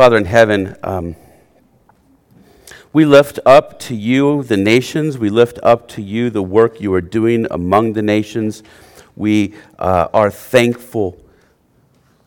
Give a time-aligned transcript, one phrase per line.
[0.00, 1.14] Father in heaven, um,
[2.90, 5.18] we lift up to you the nations.
[5.18, 8.62] We lift up to you the work you are doing among the nations.
[9.14, 11.22] We uh, are thankful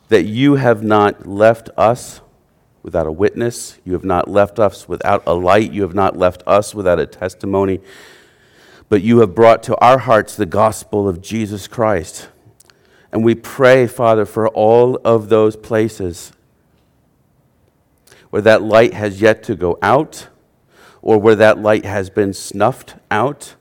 [0.09, 2.21] that you have not left us
[2.83, 3.79] without a witness.
[3.83, 5.71] You have not left us without a light.
[5.71, 7.79] You have not left us without a testimony.
[8.87, 12.27] But you have brought to our hearts the gospel of Jesus Christ.
[13.11, 16.33] And we pray, Father, for all of those places
[18.34, 20.28] where that light has yet to go out
[21.04, 23.54] or where that light has been snuffed out,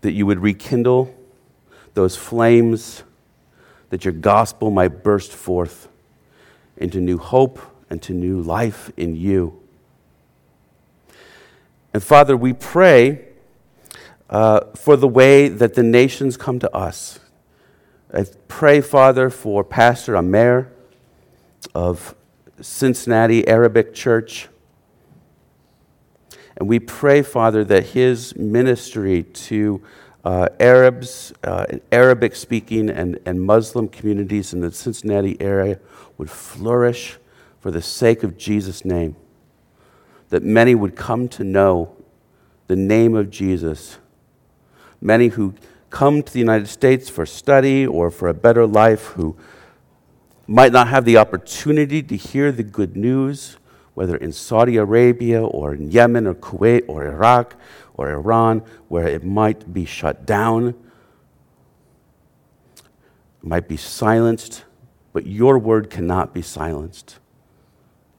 [0.00, 1.14] that you would rekindle
[1.94, 3.04] those flames,
[3.90, 5.86] that your gospel might burst forth
[6.76, 9.62] into new hope and to new life in you.
[11.92, 13.24] And Father, we pray
[14.28, 17.20] uh, for the way that the nations come to us.
[18.12, 20.72] I pray, Father, for Pastor Amer
[21.74, 22.14] of
[22.60, 24.48] Cincinnati Arabic Church.
[26.56, 29.82] And we pray, Father, that his ministry to
[30.24, 35.78] uh, Arabs, uh, Arabic speaking, and, and Muslim communities in the Cincinnati area
[36.16, 37.18] would flourish
[37.60, 39.16] for the sake of Jesus' name.
[40.30, 41.94] That many would come to know
[42.68, 43.98] the name of Jesus.
[45.00, 45.54] Many who
[45.90, 49.36] come to the United States for study or for a better life, who
[50.46, 53.56] might not have the opportunity to hear the good news,
[53.94, 57.56] whether in Saudi Arabia or in Yemen or Kuwait or Iraq
[57.94, 60.74] or Iran, where it might be shut down,
[63.42, 64.64] might be silenced,
[65.12, 67.18] but your word cannot be silenced.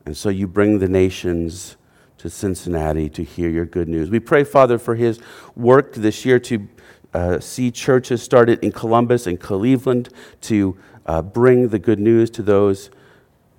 [0.05, 1.77] And so you bring the nations
[2.19, 4.09] to Cincinnati to hear your good news.
[4.09, 5.19] We pray, Father, for his
[5.55, 6.67] work this year to
[7.13, 10.09] uh, see churches started in Columbus and Cleveland
[10.41, 12.89] to uh, bring the good news to those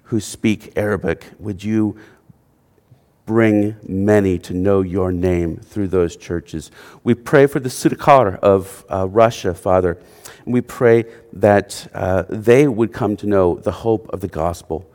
[0.04, 1.26] who speak Arabic.
[1.38, 1.96] Would you
[3.24, 6.70] bring many to know your name through those churches?
[7.02, 9.98] We pray for the Sudakar of uh, Russia, Father.
[10.44, 14.88] And we pray that uh, they would come to know the hope of the gospel.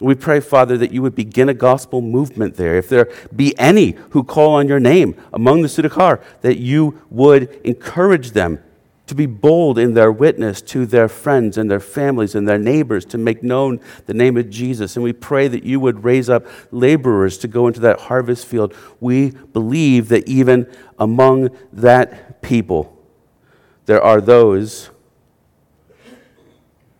[0.00, 2.76] We pray, Father, that you would begin a gospel movement there.
[2.76, 7.48] If there be any who call on your name among the Sudakar, that you would
[7.64, 8.58] encourage them
[9.12, 13.04] to be bold in their witness to their friends and their families and their neighbors
[13.04, 14.96] to make known the name of Jesus.
[14.96, 18.74] And we pray that you would raise up laborers to go into that harvest field.
[19.00, 20.66] We believe that even
[20.98, 22.98] among that people,
[23.84, 24.88] there are those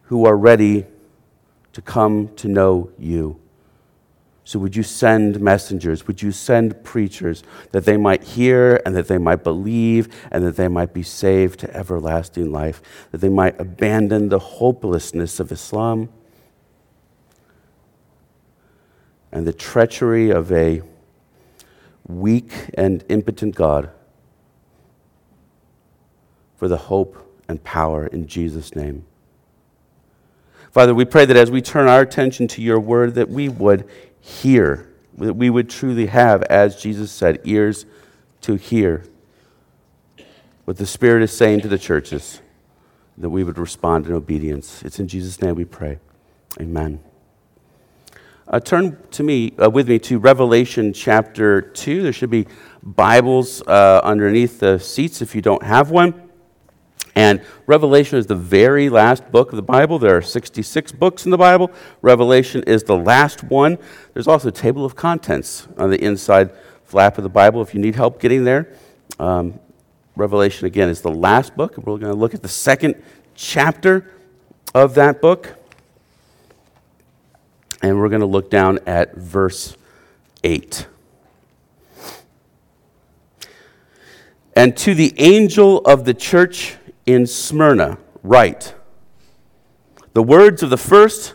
[0.03, 0.85] who are ready
[1.73, 3.42] to come to know you.
[4.53, 6.07] So, would you send messengers?
[6.07, 10.57] Would you send preachers that they might hear and that they might believe and that
[10.57, 12.83] they might be saved to everlasting life?
[13.13, 16.11] That they might abandon the hopelessness of Islam
[19.33, 20.83] and the treachery of a
[22.07, 23.91] weak and impotent God
[26.57, 29.07] for the hope and power in Jesus' name.
[30.73, 33.89] Father, we pray that as we turn our attention to your word, that we would
[34.23, 34.89] hear,
[35.19, 37.85] that we would truly have, as Jesus said, ears
[38.43, 39.05] to hear
[40.65, 42.41] what the Spirit is saying to the churches,
[43.19, 44.83] that we would respond in obedience.
[44.85, 45.99] It's in Jesus' name we pray.
[46.61, 47.01] Amen.
[48.47, 52.03] Uh, turn to me uh, with me to Revelation chapter 2.
[52.03, 52.47] There should be
[52.83, 56.32] Bibles uh, underneath the seats if you don't have one.
[57.15, 59.99] And Revelation is the very last book of the Bible.
[59.99, 61.71] There are 66 books in the Bible.
[62.01, 63.79] Revelation is the last one.
[64.15, 66.53] There's also a table of contents on the inside
[66.85, 68.75] flap of the Bible if you need help getting there.
[69.19, 69.59] Um,
[70.17, 71.77] Revelation, again, is the last book.
[71.77, 73.03] We're going to look at the second
[73.35, 74.11] chapter
[74.75, 75.55] of that book.
[77.83, 79.77] And we're going to look down at verse
[80.45, 80.87] 8.
[84.55, 86.77] And to the angel of the church
[87.07, 88.75] in Smyrna write
[90.13, 91.35] the words of the first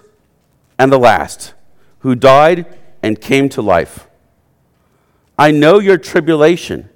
[0.78, 1.54] and the last
[2.00, 2.66] who died
[3.02, 4.08] and came to life.
[5.38, 6.90] I know your tribulation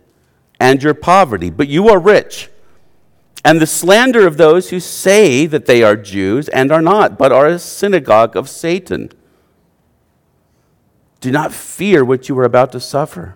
[0.60, 2.50] and your poverty, but you are rich.
[3.44, 7.32] And the slander of those who say that they are Jews and are not, but
[7.32, 9.10] are a synagogue of Satan.
[11.20, 13.36] Do not fear what you are about to suffer.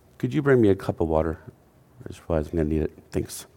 [0.21, 1.39] could you bring me a cup of water?
[2.05, 2.91] I just realized I'm going to need it.
[3.09, 3.47] Thanks.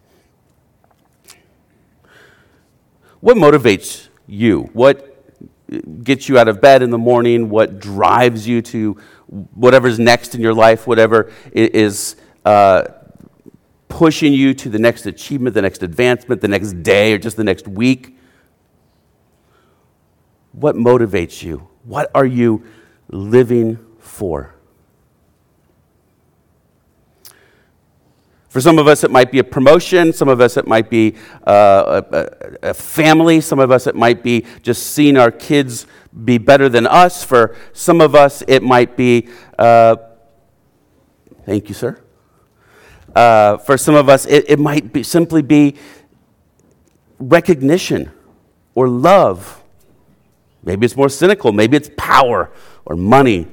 [3.19, 4.71] What motivates you?
[4.73, 7.51] What gets you out of bed in the morning?
[7.51, 8.93] What drives you to
[9.53, 10.87] whatever's next in your life?
[10.87, 12.15] Whatever is
[12.45, 12.85] uh,
[13.87, 17.43] pushing you to the next achievement, the next advancement, the next day, or just the
[17.43, 18.17] next week?
[20.51, 21.67] What motivates you?
[21.83, 22.63] What are you
[23.11, 24.54] living for?
[28.55, 30.13] For some of us, it might be a promotion.
[30.13, 31.15] Some of us, it might be
[31.45, 33.41] uh, a, a, family.
[33.41, 35.87] Some of us, it might be just seeing our kids
[36.23, 37.21] be better than us.
[37.21, 39.27] For some of us, it might be,
[39.59, 39.97] uh,
[41.45, 42.01] thank you, sir.
[43.13, 45.75] Uh, for some of us, it, it might be, simply be
[47.19, 48.09] recognition
[48.73, 49.61] or love.
[50.63, 51.51] Maybe it's more cynical.
[51.51, 52.53] Maybe it's power
[52.85, 53.49] or money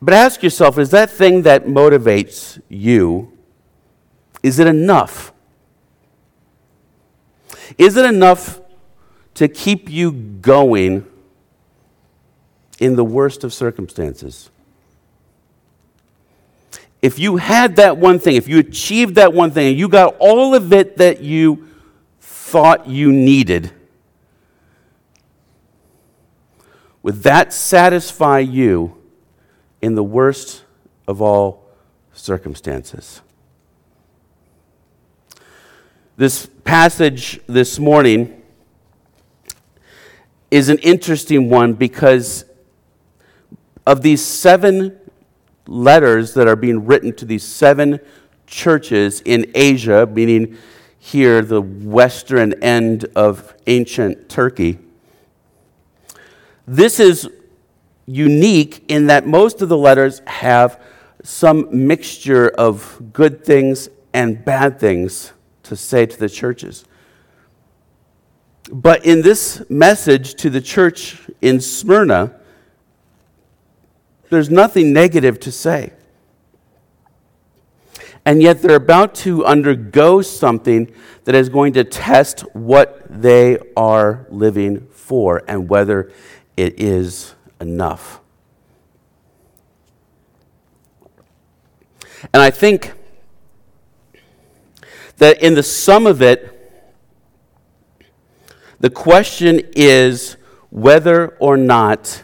[0.00, 3.32] But ask yourself is that thing that motivates you,
[4.42, 5.32] is it enough?
[7.78, 8.60] Is it enough
[9.34, 11.06] to keep you going
[12.78, 14.50] in the worst of circumstances?
[17.02, 20.16] If you had that one thing, if you achieved that one thing, and you got
[20.18, 21.68] all of it that you
[22.20, 23.70] thought you needed,
[27.02, 28.96] would that satisfy you
[29.86, 30.64] in the worst
[31.06, 31.64] of all
[32.12, 33.22] circumstances.
[36.16, 38.42] This passage this morning
[40.50, 42.44] is an interesting one because
[43.86, 44.98] of these seven
[45.68, 48.00] letters that are being written to these seven
[48.48, 50.56] churches in Asia, meaning
[50.98, 54.80] here the western end of ancient Turkey.
[56.66, 57.30] This is
[58.06, 60.80] unique in that most of the letters have
[61.22, 65.32] some mixture of good things and bad things
[65.64, 66.84] to say to the churches.
[68.70, 72.34] But in this message to the church in Smyrna,
[74.30, 75.92] there's nothing negative to say.
[78.24, 80.92] And yet they're about to undergo something
[81.24, 86.10] that is going to test what they are living for and whether
[86.56, 88.20] it is enough.
[92.32, 92.92] And I think
[95.18, 96.52] that in the sum of it,
[98.80, 100.36] the question is
[100.70, 102.22] whether or not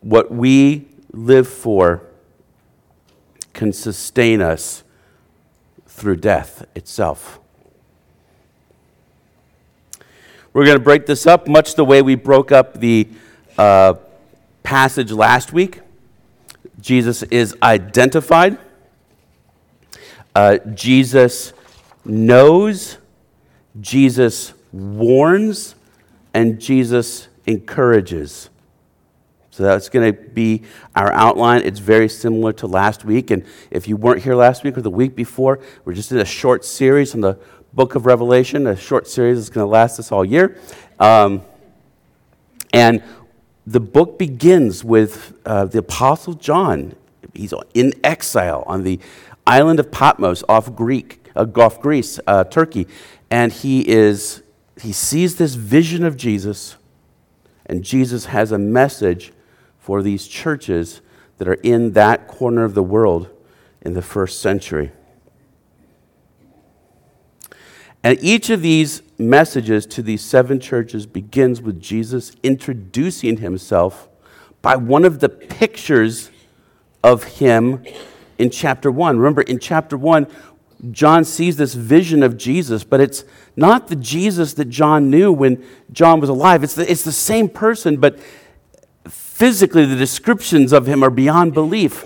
[0.00, 2.02] what we live for
[3.52, 4.84] can sustain us
[5.86, 7.40] through death itself.
[10.52, 13.08] We're going to break this up much the way we broke up the
[13.58, 13.94] uh,
[14.62, 15.80] passage last week.
[16.80, 18.58] Jesus is identified.
[20.34, 21.52] Uh, Jesus
[22.04, 22.98] knows.
[23.80, 25.74] Jesus warns.
[26.34, 28.50] And Jesus encourages.
[29.50, 30.64] So that's going to be
[30.94, 31.62] our outline.
[31.62, 33.30] It's very similar to last week.
[33.30, 36.26] And if you weren't here last week or the week before, we're just in a
[36.26, 37.38] short series on the
[37.72, 40.58] book of Revelation, a short series that's going to last us all year.
[41.00, 41.40] Um,
[42.74, 43.02] and
[43.66, 46.94] the book begins with uh, the Apostle John.
[47.34, 49.00] He's in exile on the
[49.46, 52.86] island of Patmos off Greek, uh, off Greece, uh, Turkey,
[53.30, 54.42] and he is
[54.80, 56.76] he sees this vision of Jesus,
[57.64, 59.32] and Jesus has a message
[59.78, 61.00] for these churches
[61.38, 63.28] that are in that corner of the world
[63.82, 64.92] in the first century.
[68.06, 74.08] And each of these messages to these seven churches begins with Jesus introducing himself
[74.62, 76.30] by one of the pictures
[77.02, 77.84] of him
[78.38, 79.18] in chapter 1.
[79.18, 80.28] Remember, in chapter 1,
[80.92, 83.24] John sees this vision of Jesus, but it's
[83.56, 86.62] not the Jesus that John knew when John was alive.
[86.62, 88.20] It's the, it's the same person, but
[89.08, 92.04] physically the descriptions of him are beyond belief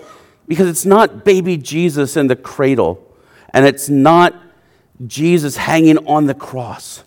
[0.48, 3.06] because it's not baby Jesus in the cradle,
[3.52, 4.49] and it's not
[5.06, 7.04] Jesus hanging on the cross.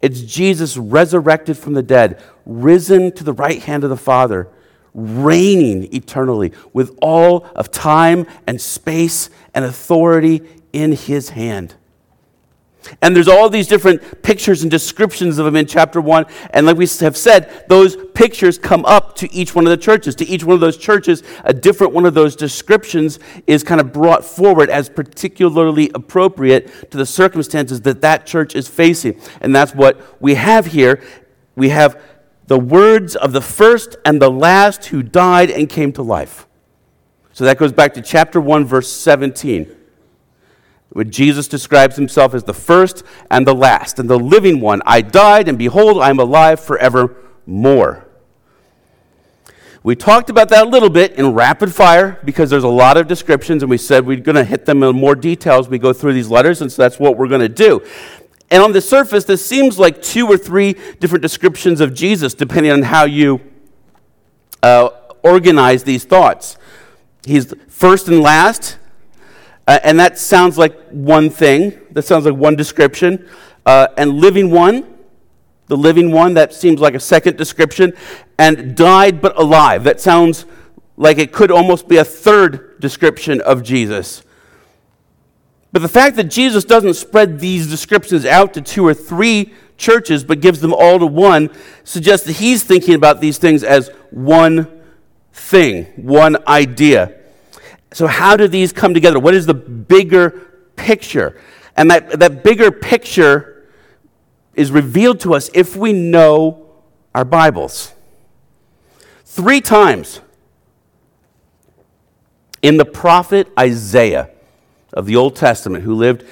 [0.00, 4.48] It's Jesus resurrected from the dead, risen to the right hand of the Father,
[4.94, 11.74] reigning eternally with all of time and space and authority in his hand.
[13.00, 16.26] And there's all these different pictures and descriptions of him in chapter 1.
[16.50, 20.14] And like we have said, those pictures come up to each one of the churches.
[20.16, 23.92] To each one of those churches, a different one of those descriptions is kind of
[23.92, 29.20] brought forward as particularly appropriate to the circumstances that that church is facing.
[29.40, 31.02] And that's what we have here.
[31.54, 32.00] We have
[32.46, 36.46] the words of the first and the last who died and came to life.
[37.32, 39.76] So that goes back to chapter 1, verse 17, where
[41.10, 44.82] Jesus describes himself as the first and the last, and the living one.
[44.84, 48.06] I died, and behold, I am alive forevermore.
[49.84, 53.08] We talked about that a little bit in rapid fire because there's a lot of
[53.08, 55.92] descriptions, and we said we're going to hit them in more detail as we go
[55.92, 57.82] through these letters, and so that's what we're going to do.
[58.50, 62.70] And on the surface, this seems like two or three different descriptions of Jesus, depending
[62.70, 63.40] on how you
[64.62, 64.90] uh,
[65.22, 66.58] organize these thoughts.
[67.24, 68.78] He's first and last,
[69.66, 71.78] uh, and that sounds like one thing.
[71.92, 73.28] That sounds like one description.
[73.64, 74.86] Uh, and living one,
[75.68, 77.92] the living one, that seems like a second description.
[78.38, 80.46] And died but alive, that sounds
[80.96, 84.22] like it could almost be a third description of Jesus.
[85.70, 90.22] But the fact that Jesus doesn't spread these descriptions out to two or three churches,
[90.22, 91.50] but gives them all to one,
[91.82, 94.82] suggests that he's thinking about these things as one
[95.32, 97.21] thing, one idea.
[97.92, 99.18] So, how do these come together?
[99.18, 100.30] What is the bigger
[100.76, 101.40] picture?
[101.76, 103.68] And that, that bigger picture
[104.54, 106.66] is revealed to us if we know
[107.14, 107.92] our Bibles.
[109.24, 110.20] Three times
[112.60, 114.30] in the prophet Isaiah,
[114.92, 116.24] of the Old Testament who lived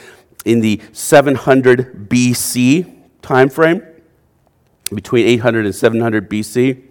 [0.45, 3.83] in the 700 BC time frame,
[4.95, 6.83] between 800 and 700 BC.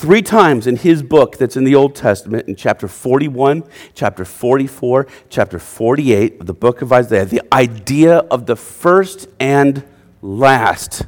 [0.00, 5.06] Three times in his book that's in the Old Testament, in chapter 41, chapter 44,
[5.28, 9.84] chapter 48 of the book of Isaiah, the idea of the first and
[10.22, 11.04] last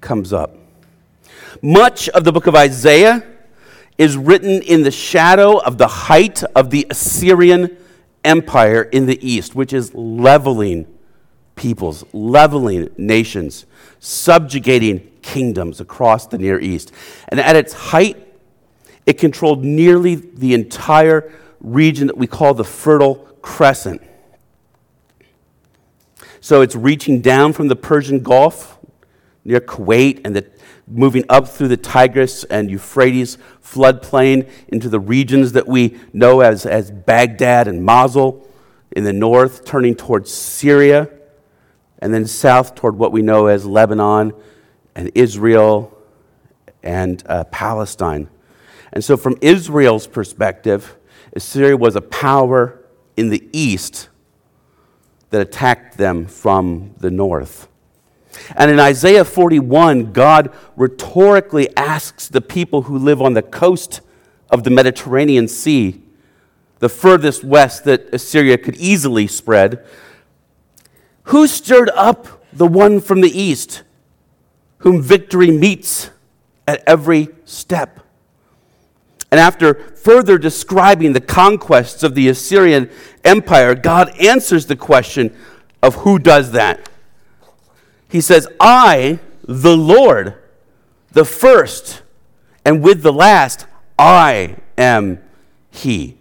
[0.00, 0.56] comes up.
[1.62, 3.24] Much of the book of Isaiah
[3.98, 7.76] is written in the shadow of the height of the Assyrian
[8.24, 10.92] Empire in the east, which is leveling
[11.54, 13.64] peoples, leveling nations,
[14.00, 16.90] subjugating kingdoms across the Near East.
[17.28, 18.16] And at its height,
[19.04, 21.30] it controlled nearly the entire
[21.60, 24.00] region that we call the Fertile Crescent.
[26.40, 28.78] So it's reaching down from the Persian Gulf
[29.44, 30.46] near Kuwait and the
[30.86, 36.64] moving up through the Tigris and Euphrates floodplain into the regions that we know as,
[36.64, 38.48] as Baghdad and Mosul
[38.92, 41.10] in the north, turning towards Syria,
[41.98, 44.32] and then south toward what we know as Lebanon
[44.98, 45.96] and Israel
[46.82, 48.28] and uh, Palestine.
[48.92, 50.96] And so, from Israel's perspective,
[51.34, 52.84] Assyria was a power
[53.16, 54.08] in the east
[55.30, 57.68] that attacked them from the north.
[58.56, 64.00] And in Isaiah 41, God rhetorically asks the people who live on the coast
[64.50, 66.02] of the Mediterranean Sea,
[66.80, 69.84] the furthest west that Assyria could easily spread,
[71.24, 73.84] who stirred up the one from the east,
[74.78, 76.10] whom victory meets
[76.66, 78.00] at every step?
[79.30, 82.90] And after further describing the conquests of the Assyrian
[83.24, 85.36] Empire, God answers the question
[85.82, 86.88] of who does that.
[88.08, 90.34] He says, I, the Lord,
[91.12, 92.02] the first,
[92.64, 93.66] and with the last,
[93.98, 95.22] I am
[95.70, 96.16] He.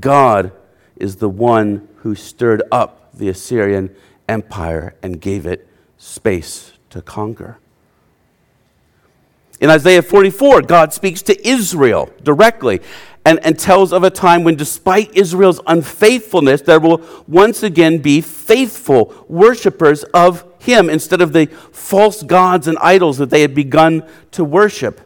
[0.00, 0.50] God
[0.96, 3.94] is the one who stirred up the Assyrian
[4.28, 7.58] Empire and gave it space to conquer.
[9.60, 12.80] In Isaiah 44, God speaks to Israel directly
[13.24, 18.20] and, and tells of a time when, despite Israel's unfaithfulness, there will once again be
[18.20, 24.06] faithful worshippers of Him instead of the false gods and idols that they had begun
[24.32, 25.00] to worship.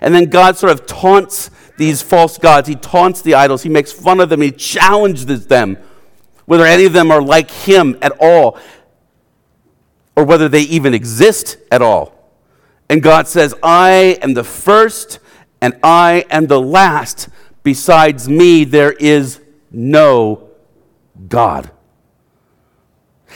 [0.00, 2.68] And then God sort of taunts these false gods.
[2.68, 3.62] He taunts the idols.
[3.62, 4.40] He makes fun of them.
[4.40, 5.76] He challenges them,
[6.46, 8.58] whether any of them are like Him at all,
[10.16, 12.22] or whether they even exist at all.
[12.88, 15.18] And God says, I am the first
[15.60, 17.28] and I am the last.
[17.62, 19.40] Besides me, there is
[19.70, 20.50] no
[21.28, 21.70] God.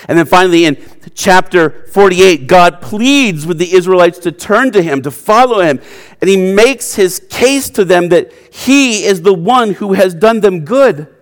[0.08, 0.76] And then finally, in
[1.14, 5.80] chapter 48, God pleads with the Israelites to turn to Him, to follow Him.
[6.20, 10.40] And He makes His case to them that He is the one who has done
[10.40, 11.14] them good.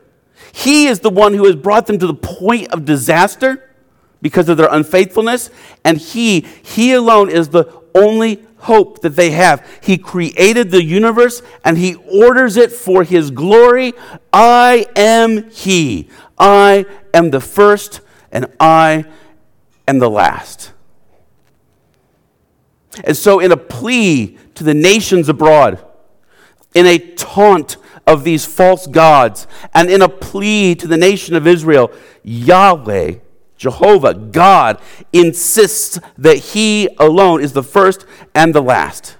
[0.52, 3.73] He is the one who has brought them to the point of disaster
[4.22, 5.50] because of their unfaithfulness.
[5.84, 9.66] And He, He alone is the only hope that they have.
[9.82, 13.92] He created the universe and He orders it for His glory.
[14.32, 16.08] I am He.
[16.38, 18.00] I am the first
[18.32, 19.04] and I
[19.86, 20.72] am the last.
[23.02, 25.84] And so, in a plea to the nations abroad,
[26.74, 31.46] in a taunt of these false gods, and in a plea to the nation of
[31.46, 31.90] Israel,
[32.22, 33.16] Yahweh,
[33.64, 34.78] Jehovah, God,
[35.10, 38.04] insists that He alone is the first
[38.34, 39.16] and the last.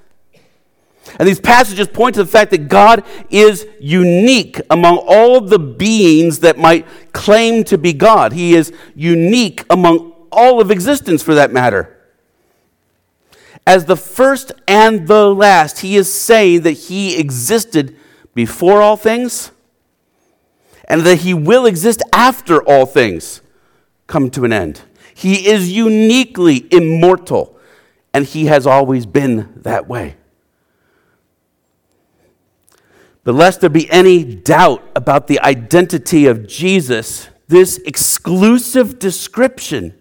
[1.18, 6.40] And these passages point to the fact that God is unique among all the beings
[6.40, 8.34] that might claim to be God.
[8.34, 11.96] He is unique among all of existence, for that matter.
[13.66, 17.96] As the first and the last, He is saying that He existed
[18.34, 19.52] before all things
[20.86, 23.40] and that He will exist after all things
[24.06, 24.82] come to an end.
[25.14, 27.58] He is uniquely immortal,
[28.12, 30.16] and He has always been that way.
[33.22, 39.94] But lest there be any doubt about the identity of Jesus, this exclusive description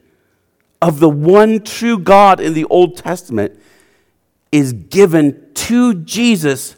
[0.82, 3.58] of the one true God in the Old Testament
[4.52, 6.76] is given to Jesus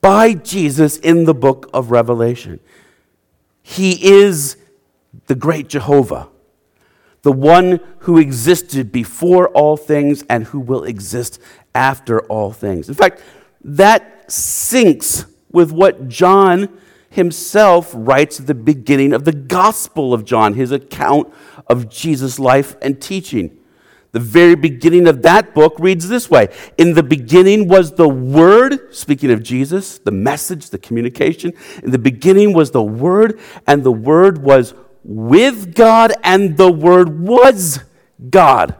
[0.00, 2.60] by Jesus in the book of Revelation.
[3.62, 4.56] He is
[5.26, 6.28] the great Jehovah,
[7.22, 11.40] the one who existed before all things and who will exist
[11.74, 12.88] after all things.
[12.88, 13.22] In fact,
[13.64, 16.68] that syncs with what John
[17.10, 21.32] himself writes at the beginning of the Gospel of John, his account
[21.68, 23.58] of Jesus' life and teaching.
[24.12, 28.94] The very beginning of that book reads this way In the beginning was the Word,
[28.94, 31.52] speaking of Jesus, the message, the communication.
[31.82, 34.74] In the beginning was the Word, and the Word was
[35.04, 37.80] with God, and the Word was
[38.30, 38.76] God.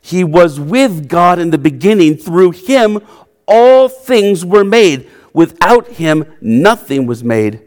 [0.00, 2.16] He was with God in the beginning.
[2.16, 3.00] Through him,
[3.46, 5.08] all things were made.
[5.32, 7.62] Without him, nothing was made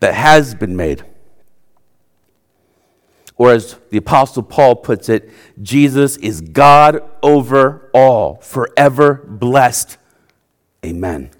[0.00, 1.04] that has been made.
[3.36, 9.98] Or as the Apostle Paul puts it, Jesus is God over all, forever blessed.
[10.84, 11.30] Amen.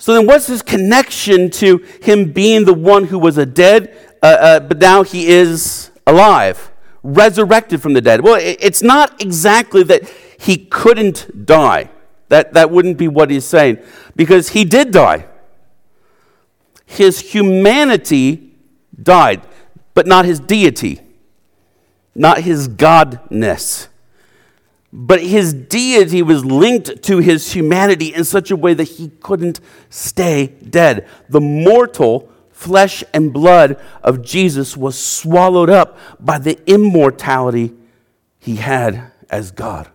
[0.00, 4.26] So then, what's his connection to him being the one who was a dead, uh,
[4.26, 8.22] uh, but now he is alive, resurrected from the dead?
[8.22, 11.90] Well, it's not exactly that he couldn't die.
[12.30, 13.76] That, that wouldn't be what he's saying,
[14.16, 15.26] because he did die.
[16.86, 18.54] His humanity
[19.02, 19.42] died,
[19.92, 21.02] but not his deity,
[22.14, 23.88] not his godness.
[24.92, 29.60] But his deity was linked to his humanity in such a way that he couldn't
[29.88, 31.06] stay dead.
[31.28, 37.72] The mortal flesh and blood of Jesus was swallowed up by the immortality
[38.38, 39.88] he had as God.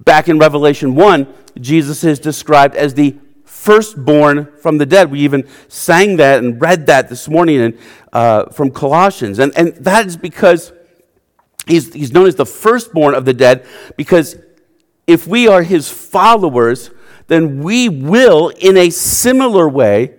[0.00, 5.10] Back in Revelation 1, Jesus is described as the firstborn from the dead.
[5.10, 7.78] We even sang that and read that this morning in,
[8.12, 9.38] uh, from Colossians.
[9.38, 10.72] And, and that is because
[11.66, 14.36] he's, he's known as the firstborn of the dead, because
[15.06, 16.90] if we are his followers,
[17.26, 20.14] then we will, in a similar way,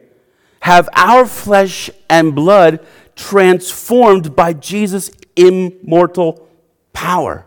[0.62, 6.47] have our flesh and blood transformed by Jesus' immortal
[6.93, 7.45] power.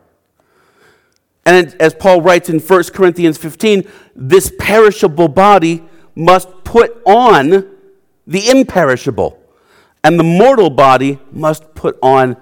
[1.44, 7.70] And as Paul writes in 1 Corinthians 15, this perishable body must put on
[8.26, 9.38] the imperishable,
[10.02, 12.36] and the mortal body must put on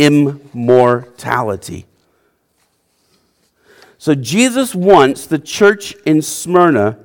[0.00, 1.86] immortality.
[3.98, 6.98] So Jesus wants the church in Smyrna,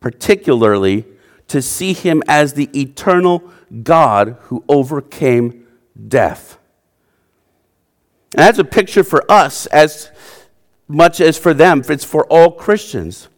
[0.00, 1.04] particularly,
[1.46, 3.44] to see him as the eternal
[3.82, 5.66] God who overcame
[6.08, 6.58] death.
[8.34, 10.10] And that's a picture for us as
[10.88, 11.82] much as for them.
[11.88, 13.28] It's for all Christians.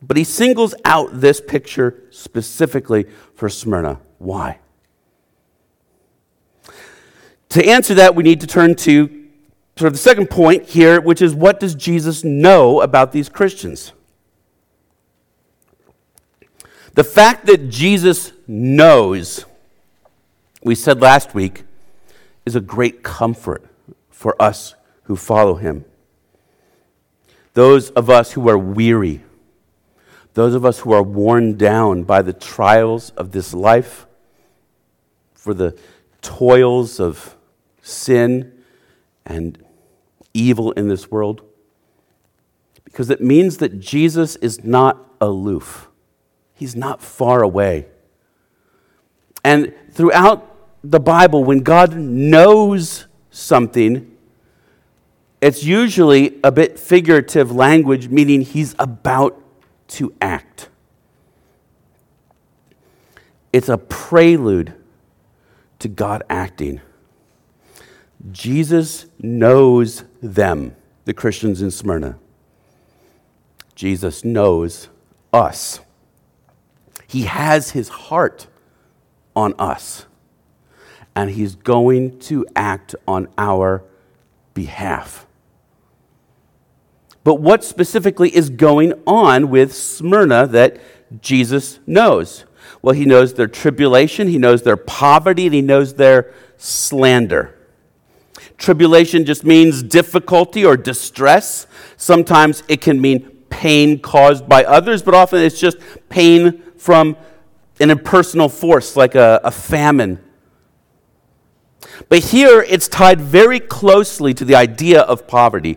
[0.00, 3.04] But he singles out this picture specifically
[3.34, 4.00] for Smyrna.
[4.18, 4.60] Why?
[7.50, 9.08] To answer that, we need to turn to
[9.76, 13.92] sort of the second point here, which is what does Jesus know about these Christians?
[16.94, 19.46] The fact that Jesus knows,
[20.62, 21.64] we said last week,
[22.44, 23.64] is a great comfort
[24.10, 25.84] for us who follow him.
[27.54, 29.22] Those of us who are weary,
[30.34, 34.06] those of us who are worn down by the trials of this life,
[35.34, 35.76] for the
[36.22, 37.36] toils of
[37.90, 38.52] sin
[39.26, 39.62] and
[40.32, 41.42] evil in this world,
[42.84, 45.88] because it means that Jesus is not aloof.
[46.54, 47.86] He's not far away.
[49.44, 50.46] And throughout
[50.82, 54.16] the Bible, when God knows something,
[55.40, 59.42] it's usually a bit figurative language, meaning he's about
[59.88, 60.68] to act.
[63.52, 64.74] it's a prelude
[65.78, 66.80] to God acting.
[68.30, 72.18] Jesus knows them, the Christians in Smyrna.
[73.74, 74.88] Jesus knows
[75.32, 75.80] us.
[77.06, 78.46] He has his heart
[79.34, 80.06] on us,
[81.16, 83.82] and he's going to act on our
[84.54, 85.26] behalf.
[87.24, 90.78] But what specifically is going on with Smyrna that
[91.20, 92.44] Jesus knows?
[92.82, 97.56] Well, he knows their tribulation, he knows their poverty, and he knows their slander.
[98.60, 101.66] Tribulation just means difficulty or distress.
[101.96, 107.16] Sometimes it can mean pain caused by others, but often it's just pain from
[107.80, 110.22] an impersonal force like a, a famine.
[112.08, 115.76] But here it's tied very closely to the idea of poverty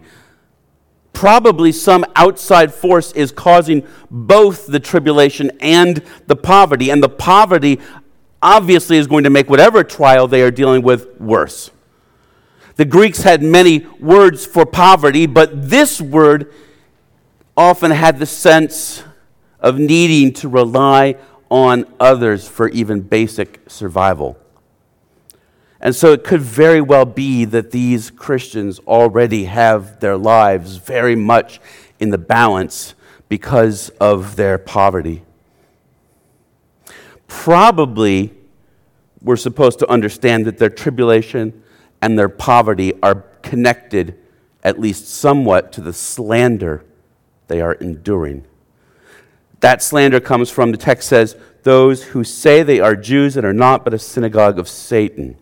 [1.14, 6.90] probably some outside force is causing both the tribulation and the poverty.
[6.90, 7.80] And the poverty
[8.42, 11.72] obviously is going to make whatever trial they are dealing with worse.
[12.76, 16.52] The Greeks had many words for poverty, but this word
[17.56, 19.04] often had the sense
[19.60, 21.16] of needing to rely
[21.50, 24.38] on others for even basic survival.
[25.80, 31.16] And so it could very well be that these Christians already have their lives very
[31.16, 31.60] much
[32.00, 32.96] in the balance
[33.30, 35.24] because of their poverty.
[37.28, 38.34] Probably
[39.22, 41.63] we're supposed to understand that their tribulation
[42.04, 44.20] and their poverty are connected,
[44.62, 46.84] at least somewhat, to the slander
[47.48, 48.44] they are enduring.
[49.62, 53.54] That slander comes from, the text says, those who say they are Jews and are
[53.54, 55.38] not, but a synagogue of Satan.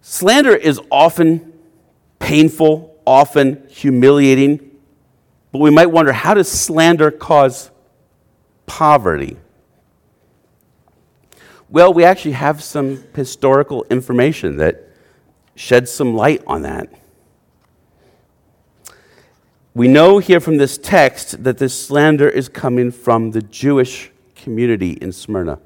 [0.00, 1.58] Slander is often
[2.20, 4.78] painful, often humiliating,
[5.50, 7.72] but we might wonder how does slander cause
[8.64, 9.38] poverty?
[11.70, 14.88] Well, we actually have some historical information that
[15.54, 16.88] sheds some light on that.
[19.74, 24.92] We know here from this text that this slander is coming from the Jewish community
[24.92, 25.58] in Smyrna.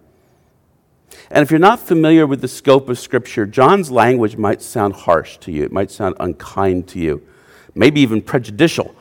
[1.30, 5.38] And if you're not familiar with the scope of Scripture, John's language might sound harsh
[5.38, 5.62] to you.
[5.62, 7.26] It might sound unkind to you,
[7.74, 8.94] maybe even prejudicial.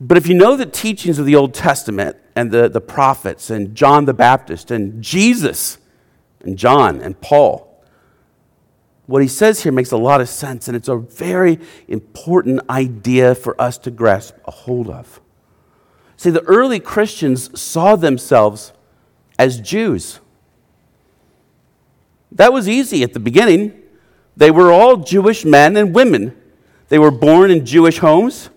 [0.00, 3.74] But if you know the teachings of the Old Testament and the, the prophets and
[3.74, 5.76] John the Baptist and Jesus
[6.40, 7.66] and John and Paul,
[9.06, 11.58] what he says here makes a lot of sense, and it's a very
[11.88, 15.20] important idea for us to grasp a hold of.
[16.16, 18.72] See, the early Christians saw themselves
[19.38, 20.20] as Jews.
[22.30, 23.82] That was easy at the beginning.
[24.36, 26.36] They were all Jewish men and women.
[26.88, 28.48] They were born in Jewish homes.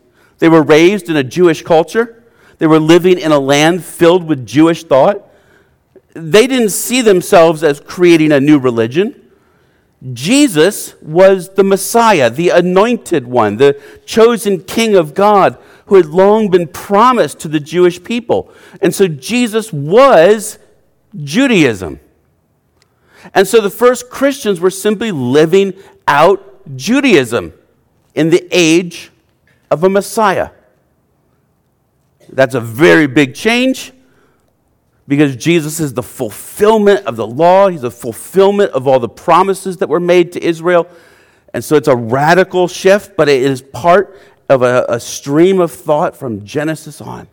[0.44, 2.22] They were raised in a Jewish culture.
[2.58, 5.26] They were living in a land filled with Jewish thought.
[6.16, 9.32] They didn't see themselves as creating a new religion.
[10.12, 16.52] Jesus was the Messiah, the anointed one, the chosen king of God who had long
[16.52, 18.52] been promised to the Jewish people.
[18.82, 20.60] And so Jesus was
[21.16, 22.02] Judaism.
[23.34, 25.74] And so the first Christians were simply living
[26.06, 27.54] out Judaism
[28.14, 29.10] in the age
[29.74, 30.52] of a Messiah.
[32.30, 33.92] That's a very big change
[35.08, 39.78] because Jesus is the fulfillment of the law, He's the fulfillment of all the promises
[39.78, 40.88] that were made to Israel.
[41.56, 45.72] And so it's a radical shift, but it is part of a, a stream of
[45.72, 47.28] thought from Genesis on.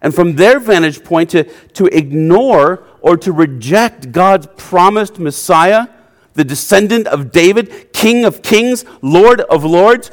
[0.00, 5.86] And from their vantage point, to, to ignore or to reject God's promised Messiah,
[6.34, 10.10] the descendant of David, King of kings, Lord of lords,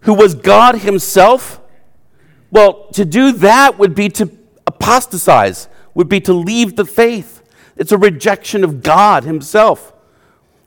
[0.00, 1.60] who was God himself,
[2.50, 4.30] well, to do that would be to
[4.66, 7.42] apostatize, would be to leave the faith.
[7.76, 9.92] It's a rejection of God himself.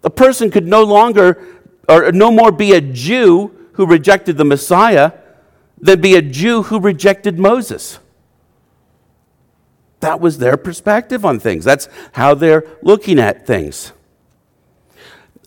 [0.04, 1.46] A person could no longer
[1.88, 5.13] or no more be a Jew who rejected the Messiah
[5.80, 8.00] than be a Jew who rejected Moses.
[10.00, 11.65] That was their perspective on things.
[11.65, 13.93] That's how they're looking at things.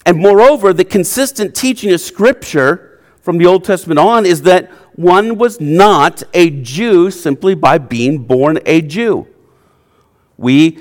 [0.04, 2.85] And moreover, the consistent teaching of Scripture
[3.26, 8.18] from the Old Testament on is that one was not a Jew simply by being
[8.18, 9.26] born a Jew.
[10.38, 10.78] We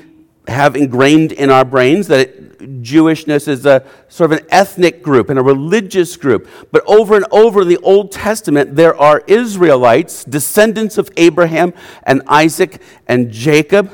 [0.48, 5.40] have ingrained in our brains that Jewishness is a sort of an ethnic group and
[5.40, 6.48] a religious group.
[6.72, 12.22] But over and over in the Old Testament, there are Israelites, descendants of Abraham and
[12.28, 13.92] Isaac and Jacob,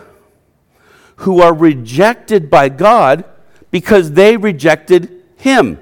[1.16, 3.24] who are rejected by God
[3.72, 5.80] because they rejected him.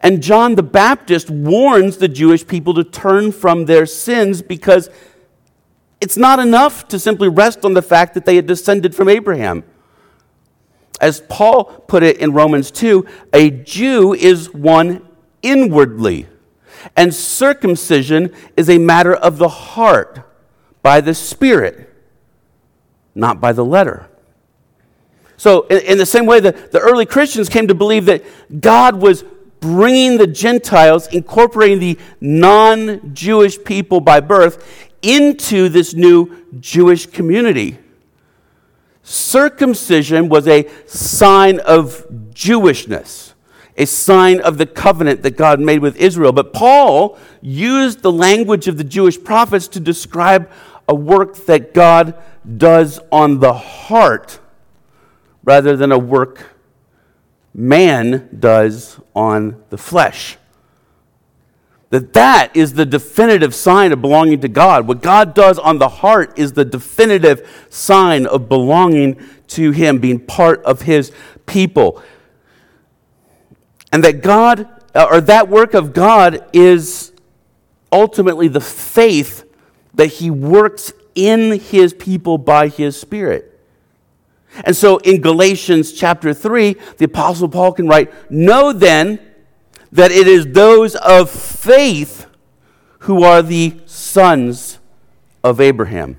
[0.00, 4.88] And John the Baptist warns the Jewish people to turn from their sins because
[6.00, 9.64] it's not enough to simply rest on the fact that they had descended from Abraham.
[11.00, 15.06] As Paul put it in Romans 2, a Jew is one
[15.42, 16.28] inwardly,
[16.96, 20.20] and circumcision is a matter of the heart
[20.82, 21.92] by the Spirit,
[23.14, 24.08] not by the letter.
[25.36, 28.24] So, in, the same way that the early Christians came to believe that
[28.60, 29.24] God was
[29.62, 37.78] bringing the Gentiles, incorporating the non Jewish people by birth into this new Jewish community.
[39.02, 43.32] Circumcision was a sign of Jewishness,
[43.76, 46.32] a sign of the covenant that God made with Israel.
[46.32, 50.50] But Paul used the language of the Jewish prophets to describe
[50.88, 52.14] a work that God
[52.56, 54.40] does on the heart
[55.44, 56.51] rather than a work
[57.54, 60.38] man does on the flesh.
[61.90, 64.86] That that is the definitive sign of belonging to God.
[64.86, 70.18] What God does on the heart is the definitive sign of belonging to him, being
[70.18, 71.12] part of his
[71.44, 72.02] people.
[73.92, 77.12] And that God uh, or that work of God is
[77.90, 79.44] ultimately the faith
[79.94, 83.51] that he works in his people by his spirit.
[84.64, 89.18] And so in Galatians chapter 3, the Apostle Paul can write, Know then
[89.90, 92.26] that it is those of faith
[93.00, 94.78] who are the sons
[95.42, 96.16] of Abraham.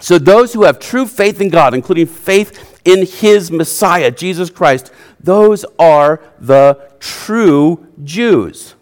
[0.00, 4.90] So, those who have true faith in God, including faith in his Messiah, Jesus Christ,
[5.20, 8.74] those are the true Jews.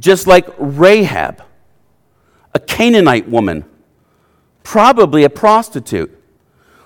[0.00, 1.42] Just like Rahab,
[2.54, 3.66] a Canaanite woman
[4.66, 6.12] probably a prostitute,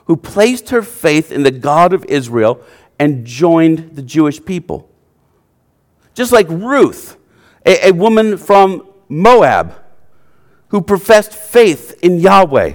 [0.05, 2.62] who placed her faith in the God of Israel
[2.99, 4.87] and joined the Jewish people.
[6.12, 7.16] Just like Ruth,
[7.64, 9.83] a, a woman from Moab,
[10.69, 12.75] who professed faith in Yahweh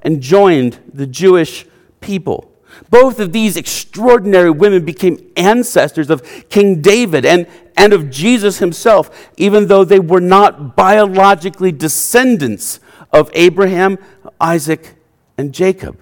[0.00, 1.66] and joined the Jewish
[2.00, 2.50] people.
[2.88, 9.30] Both of these extraordinary women became ancestors of King David and, and of Jesus himself,
[9.36, 12.80] even though they were not biologically descendants
[13.12, 13.98] of Abraham,
[14.40, 14.94] Isaac,
[15.38, 16.00] and Jacob.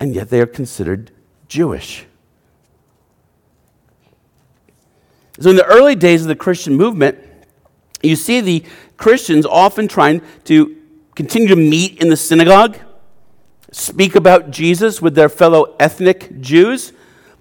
[0.00, 1.10] And yet they are considered
[1.48, 2.06] Jewish.
[5.40, 7.18] So, in the early days of the Christian movement,
[8.02, 8.64] you see the
[8.96, 10.76] Christians often trying to
[11.14, 12.78] continue to meet in the synagogue,
[13.72, 16.92] speak about Jesus with their fellow ethnic Jews,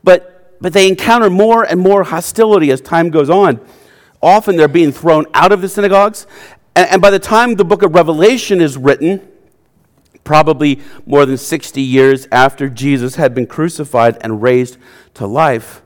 [0.03, 3.59] but, but they encounter more and more hostility as time goes on.
[4.21, 6.25] Often they're being thrown out of the synagogues,
[6.75, 9.27] and, and by the time the book of Revelation is written,
[10.23, 14.77] probably more than 60 years after Jesus had been crucified and raised
[15.15, 15.81] to life,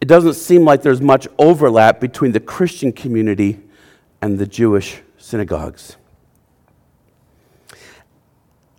[0.00, 3.60] it doesn't seem like there's much overlap between the Christian community
[4.20, 5.96] and the Jewish synagogues.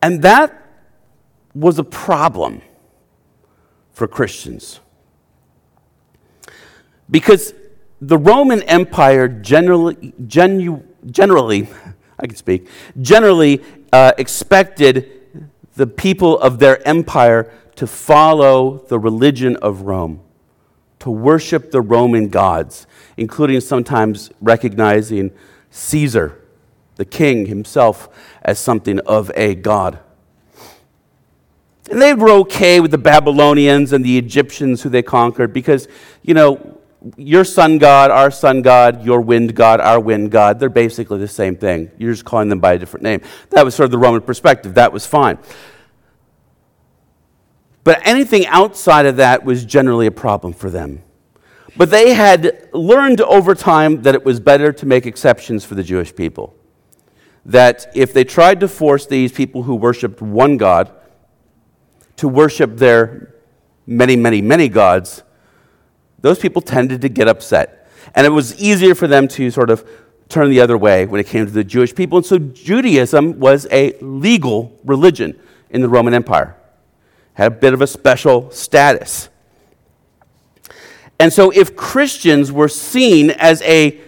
[0.02, 0.68] And that
[1.56, 2.62] was a problem
[3.94, 4.82] for Christians.
[7.10, 7.54] Because
[8.02, 11.70] the Roman Empire generally, genu, generally
[12.20, 12.68] I can speak,
[13.02, 15.22] generally uh, expected
[15.76, 20.22] the people of their empire to follow the religion of Rome,
[21.00, 22.86] to worship the Roman gods,
[23.18, 25.32] including sometimes recognizing
[25.72, 26.40] Caesar,
[26.96, 28.08] the king himself,
[28.44, 30.00] as something of a god.
[31.90, 35.88] And they were okay with the Babylonians and the Egyptians who they conquered because,
[36.22, 36.80] you know,
[37.18, 41.28] your sun god, our sun god, your wind god, our wind god, they're basically the
[41.28, 41.92] same thing.
[41.98, 43.22] You're just calling them by a different name.
[43.50, 44.76] That was sort of the Roman perspective.
[44.76, 45.38] That was fine.
[47.84, 51.04] But anything outside of that was generally a problem for them.
[51.76, 55.84] But they had learned over time that it was better to make exceptions for the
[55.84, 56.56] Jewish people.
[57.46, 60.92] That if they tried to force these people who worshiped one God
[62.18, 63.36] to worship their
[63.86, 65.24] many, many, many gods,
[66.24, 67.88] those people tended to get upset.
[68.16, 69.88] And it was easier for them to sort of
[70.30, 72.18] turn the other way when it came to the Jewish people.
[72.18, 75.38] And so Judaism was a legal religion
[75.70, 76.56] in the Roman Empire,
[77.34, 79.28] had a bit of a special status.
[81.20, 84.00] And so if Christians were seen as a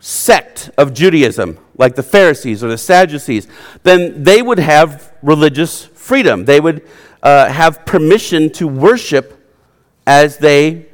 [0.00, 3.46] sect of Judaism, like the Pharisees or the Sadducees,
[3.82, 6.46] then they would have religious freedom.
[6.46, 6.88] They would
[7.22, 9.40] uh, have permission to worship
[10.06, 10.86] as they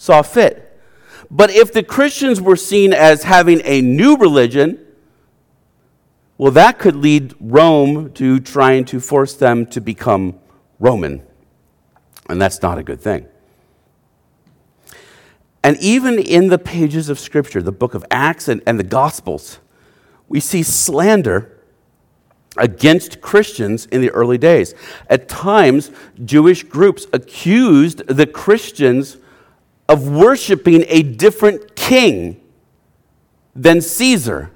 [0.00, 0.66] saw fit.
[1.30, 4.80] But if the Christians were seen as having a new religion,
[6.38, 10.40] well, that could lead Rome to trying to force them to become
[10.78, 11.22] Roman.
[12.30, 13.26] And that's not a good thing.
[15.62, 19.58] And even in the pages of Scripture, the book of Acts and, and the Gospels,
[20.30, 21.58] we see slander
[22.56, 24.74] against Christians in the early days.
[25.10, 25.90] At times,
[26.24, 29.18] Jewish groups accused the Christians
[29.90, 32.40] of worshiping a different king
[33.56, 34.52] than Caesar.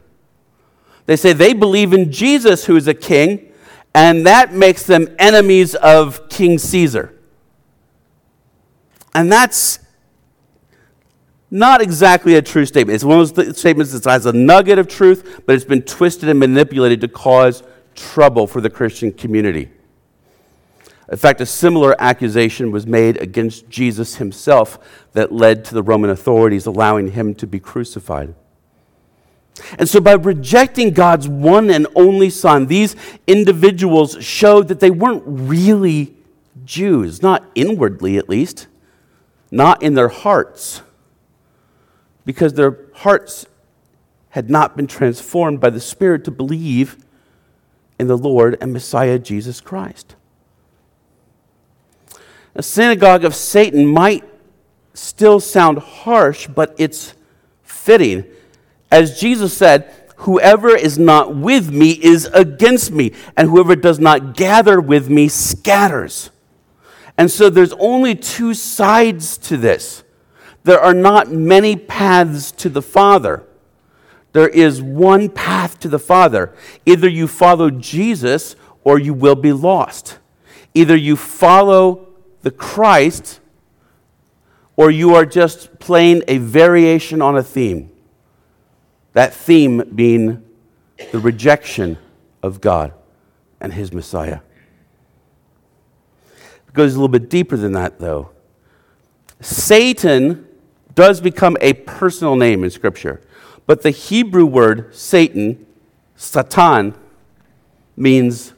[1.07, 3.53] They say they believe in Jesus, who is a king,
[3.93, 7.13] and that makes them enemies of King Caesar.
[9.13, 9.81] And that's
[11.51, 12.95] not exactly a true statement.
[12.95, 16.29] It's one of those statements that has a nugget of truth, but it's been twisted
[16.29, 17.65] and manipulated to cause
[17.97, 19.71] trouble for the Christian community.
[21.11, 24.79] In fact, a similar accusation was made against Jesus himself
[25.13, 28.35] that led to the Roman authorities allowing him to be crucified.
[29.79, 35.23] And so, by rejecting God's one and only Son, these individuals showed that they weren't
[35.27, 36.17] really
[36.65, 38.67] Jews, not inwardly at least,
[39.51, 40.83] not in their hearts,
[42.25, 43.47] because their hearts
[44.31, 46.97] had not been transformed by the Spirit to believe
[48.01, 50.17] in the Lord and Messiah Jesus Christ.
[52.55, 54.25] A synagogue of Satan might
[54.95, 57.15] still sound harsh, but it's
[57.63, 58.25] fitting.
[58.91, 64.35] As Jesus said, Whoever is not with me is against me, and whoever does not
[64.35, 66.31] gather with me scatters.
[67.19, 70.03] And so there's only two sides to this.
[70.63, 73.45] There are not many paths to the Father.
[74.33, 76.55] There is one path to the Father.
[76.87, 80.19] Either you follow Jesus or you will be lost.
[80.73, 82.14] Either you follow
[82.45, 83.41] the Christ
[84.77, 87.91] or you are just playing a variation on a theme.
[89.13, 90.45] That theme being
[91.11, 91.97] the rejection
[92.43, 92.93] of God
[93.61, 94.41] and his Messiah.
[96.69, 98.31] It goes a little bit deeper than that, though.
[99.41, 100.47] Satan
[100.95, 103.21] does become a personal name in Scripture.
[103.67, 105.65] But the Hebrew word Satan,
[106.17, 106.95] Satan,
[107.97, 108.53] means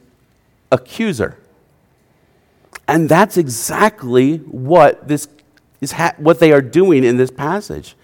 [0.71, 1.37] accuser.
[2.87, 5.27] And that's exactly what, this
[5.81, 7.95] is ha- what they are doing in this passage.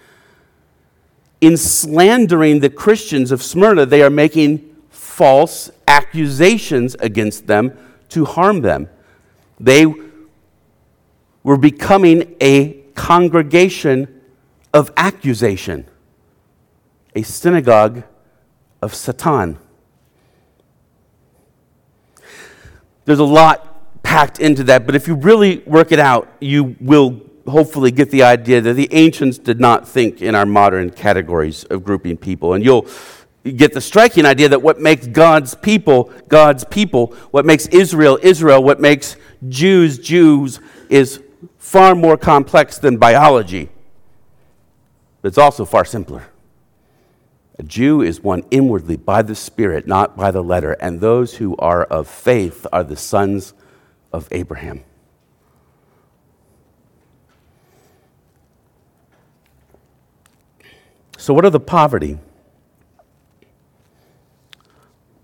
[1.40, 7.76] In slandering the Christians of Smyrna, they are making false accusations against them
[8.10, 8.88] to harm them.
[9.58, 9.86] They
[11.42, 14.20] were becoming a congregation
[14.72, 15.86] of accusation
[17.14, 18.02] a synagogue
[18.82, 19.58] of Satan.
[23.04, 23.73] There's a lot
[24.14, 28.22] packed into that, but if you really work it out, you will hopefully get the
[28.22, 32.54] idea that the ancients did not think in our modern categories of grouping people.
[32.54, 32.86] And you'll
[33.56, 38.62] get the striking idea that what makes God's people God's people, what makes Israel Israel,
[38.62, 39.16] what makes
[39.48, 41.20] Jews Jews, is
[41.58, 43.68] far more complex than biology.
[45.22, 46.26] But it's also far simpler.
[47.58, 51.56] A Jew is one inwardly by the Spirit, not by the letter, and those who
[51.56, 53.54] are of faith are the sons
[54.14, 54.84] of Abraham.
[61.18, 62.18] So, what are the poverty?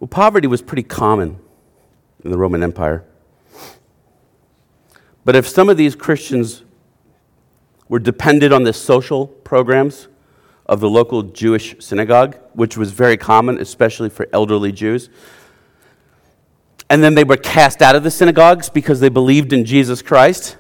[0.01, 1.39] Well, poverty was pretty common
[2.25, 3.05] in the Roman Empire.
[5.25, 6.65] But if some of these Christians
[7.89, 10.09] were dependent on the social programs
[10.67, 15.11] of the local Jewish synagogue, which was very common, especially for elderly Jews.
[16.91, 20.59] And then they were cast out of the synagogues because they believed in Jesus Christ.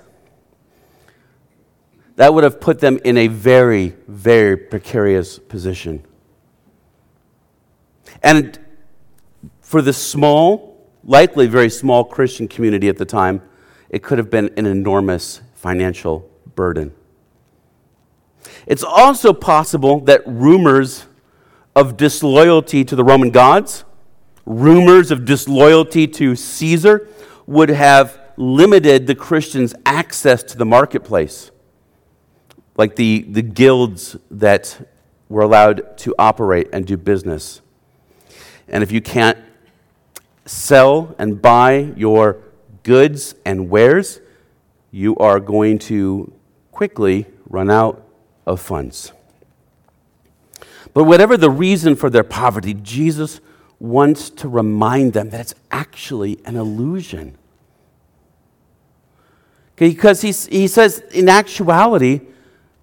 [2.14, 6.06] That would have put them in a very, very precarious position.
[8.22, 8.58] And
[9.60, 13.42] for the small, likely very small Christian community at the time,
[13.88, 16.92] it could have been an enormous financial burden.
[18.66, 21.06] It's also possible that rumors
[21.74, 23.84] of disloyalty to the Roman gods,
[24.50, 27.08] rumors of disloyalty to Caesar,
[27.46, 31.50] would have limited the Christians' access to the marketplace,
[32.76, 34.88] like the, the guilds that
[35.28, 37.60] were allowed to operate and do business.
[38.66, 39.38] And if you can't
[40.46, 42.38] sell and buy your
[42.82, 44.20] goods and wares,
[44.90, 46.32] you are going to
[46.72, 48.04] quickly run out
[48.46, 49.12] of funds.
[50.92, 53.40] But whatever the reason for their poverty, Jesus
[53.80, 57.36] wants to remind them that it's actually an illusion.
[59.74, 62.20] Because he, he says, in actuality,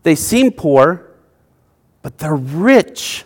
[0.02, 1.12] they seem poor,
[2.02, 3.24] but they're rich.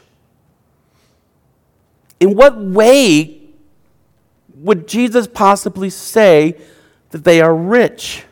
[2.19, 3.41] In what way
[4.55, 6.57] would Jesus possibly say
[7.11, 8.25] that they are rich?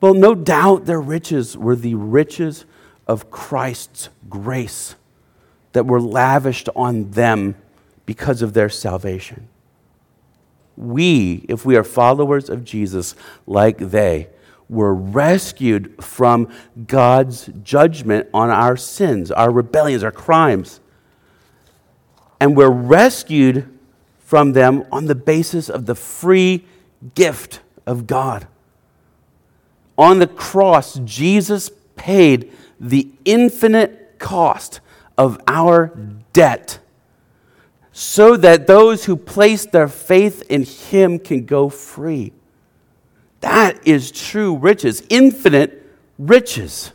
[0.00, 2.64] Well, no doubt their riches were the riches
[3.06, 4.96] of Christ's grace
[5.72, 7.54] that were lavished on them
[8.06, 9.48] because of their salvation.
[10.76, 13.14] We, if we are followers of Jesus
[13.46, 14.28] like they,
[14.68, 16.48] were rescued from
[16.86, 20.80] God's judgment on our sins, our rebellions, our crimes.
[22.40, 23.68] And we're rescued
[24.18, 26.64] from them on the basis of the free
[27.14, 28.46] gift of God.
[29.98, 32.50] On the cross, Jesus paid
[32.80, 34.80] the infinite cost
[35.16, 35.96] of our
[36.32, 36.78] debt
[37.92, 42.32] so that those who place their faith in Him can go free.
[43.40, 45.86] That is true riches, infinite
[46.18, 46.92] riches.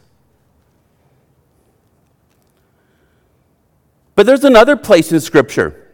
[4.15, 5.93] But there's another place in Scripture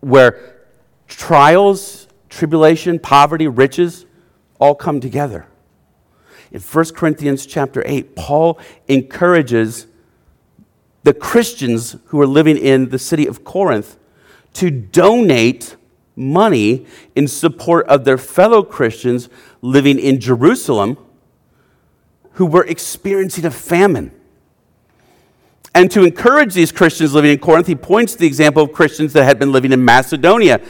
[0.00, 0.66] where
[1.06, 4.04] trials, tribulation, poverty, riches
[4.60, 5.46] all come together.
[6.50, 8.58] In 1 Corinthians chapter 8, Paul
[8.88, 9.86] encourages
[11.02, 13.96] the Christians who were living in the city of Corinth
[14.54, 15.76] to donate
[16.14, 16.86] money
[17.16, 19.28] in support of their fellow Christians
[19.62, 20.98] living in Jerusalem
[22.32, 24.12] who were experiencing a famine.
[25.74, 29.14] And to encourage these Christians living in Corinth, he points to the example of Christians
[29.14, 30.60] that had been living in Macedonia.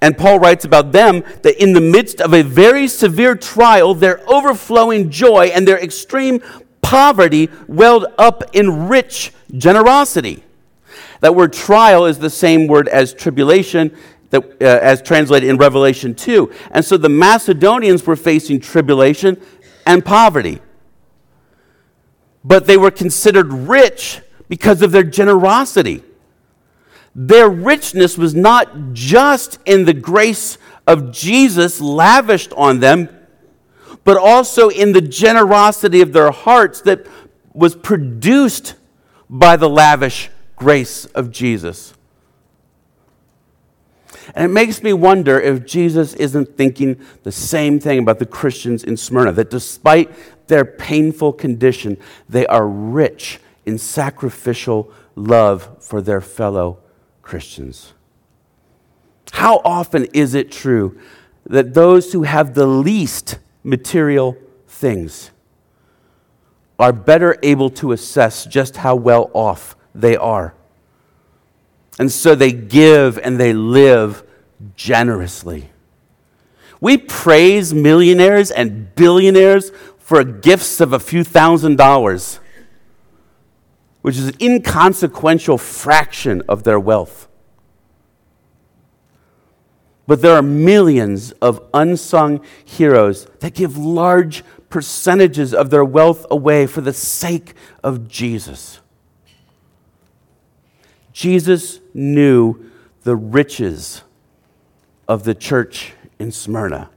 [0.00, 4.20] And Paul writes about them that in the midst of a very severe trial, their
[4.30, 6.40] overflowing joy and their extreme
[6.84, 10.44] poverty welled up in rich generosity.
[11.20, 13.96] That word trial is the same word as tribulation,
[14.30, 16.52] that, uh, as translated in Revelation 2.
[16.70, 19.40] And so the Macedonians were facing tribulation
[19.86, 20.60] and poverty.
[22.44, 26.04] But they were considered rich because of their generosity.
[27.14, 33.08] Their richness was not just in the grace of Jesus lavished on them,
[34.02, 37.06] but also in the generosity of their hearts that
[37.52, 38.74] was produced
[39.30, 41.94] by the lavish grace of Jesus.
[44.34, 48.82] And it makes me wonder if Jesus isn't thinking the same thing about the Christians
[48.82, 50.10] in Smyrna, that despite
[50.46, 56.78] their painful condition, they are rich in sacrificial love for their fellow
[57.22, 57.92] Christians.
[59.32, 60.98] How often is it true
[61.46, 64.36] that those who have the least material
[64.68, 65.32] things
[66.78, 70.54] are better able to assess just how well off they are?
[71.98, 74.22] And so they give and they live
[74.76, 75.70] generously.
[76.80, 82.38] We praise millionaires and billionaires for gifts of a few thousand dollars
[84.04, 87.26] which is an inconsequential fraction of their wealth.
[90.06, 96.66] But there are millions of unsung heroes that give large percentages of their wealth away
[96.66, 98.80] for the sake of Jesus.
[101.12, 102.70] Jesus knew
[103.04, 104.02] the riches
[105.08, 106.90] of the church in Smyrna.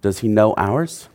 [0.00, 1.08] Does he know ours?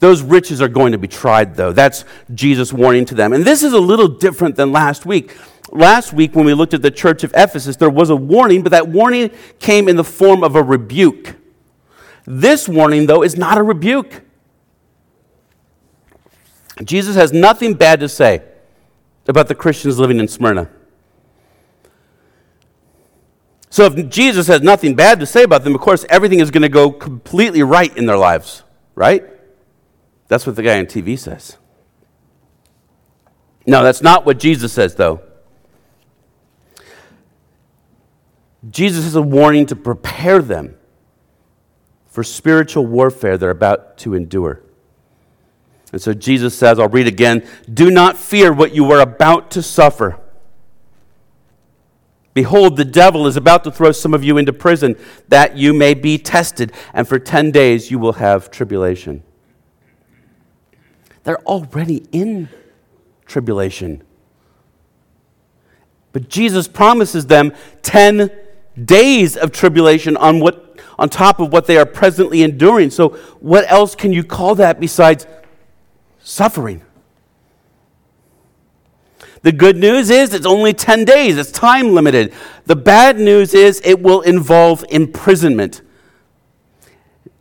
[0.00, 1.72] Those riches are going to be tried, though.
[1.72, 3.32] That's Jesus' warning to them.
[3.32, 5.36] And this is a little different than last week.
[5.70, 8.70] Last week, when we looked at the church of Ephesus, there was a warning, but
[8.70, 11.36] that warning came in the form of a rebuke.
[12.24, 14.22] This warning, though, is not a rebuke.
[16.84, 18.42] Jesus has nothing bad to say
[19.26, 20.70] about the Christians living in Smyrna.
[23.70, 26.62] So, if Jesus has nothing bad to say about them, of course, everything is going
[26.62, 28.62] to go completely right in their lives,
[28.94, 29.24] right?
[30.28, 31.58] That's what the guy on TV says.
[33.66, 35.22] No, that's not what Jesus says, though.
[38.70, 40.76] Jesus is a warning to prepare them
[42.06, 44.60] for spiritual warfare they're about to endure.
[45.92, 49.62] And so Jesus says, I'll read again Do not fear what you are about to
[49.62, 50.18] suffer.
[52.34, 54.96] Behold, the devil is about to throw some of you into prison
[55.28, 59.24] that you may be tested, and for 10 days you will have tribulation.
[61.24, 62.48] They're already in
[63.26, 64.02] tribulation.
[66.12, 67.52] But Jesus promises them
[67.82, 68.30] 10
[68.84, 72.90] days of tribulation on, what, on top of what they are presently enduring.
[72.90, 73.10] So,
[73.40, 75.26] what else can you call that besides
[76.20, 76.82] suffering?
[79.42, 82.32] The good news is it's only 10 days, it's time limited.
[82.66, 85.82] The bad news is it will involve imprisonment.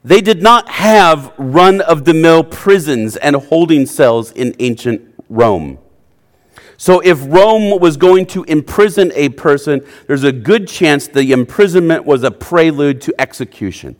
[0.03, 5.79] They did not have run of the mill prisons and holding cells in ancient Rome.
[6.79, 12.05] So, if Rome was going to imprison a person, there's a good chance the imprisonment
[12.05, 13.95] was a prelude to execution.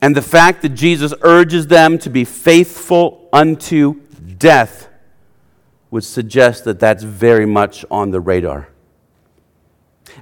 [0.00, 4.00] And the fact that Jesus urges them to be faithful unto
[4.38, 4.88] death
[5.90, 8.68] would suggest that that's very much on the radar.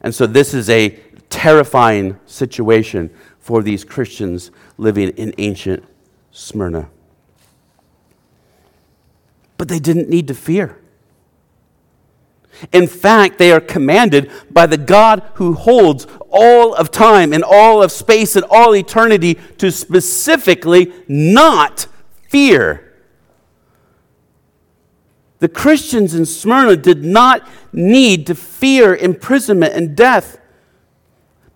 [0.03, 0.91] And so, this is a
[1.31, 5.85] terrifying situation for these Christians living in ancient
[6.33, 6.89] Smyrna
[9.57, 10.79] but they didn't need to fear.
[12.73, 17.83] In fact, they are commanded by the God who holds all of time and all
[17.83, 21.87] of space and all eternity to specifically not
[22.29, 22.93] fear.
[25.41, 30.39] The Christians in Smyrna did not need to fear imprisonment and death,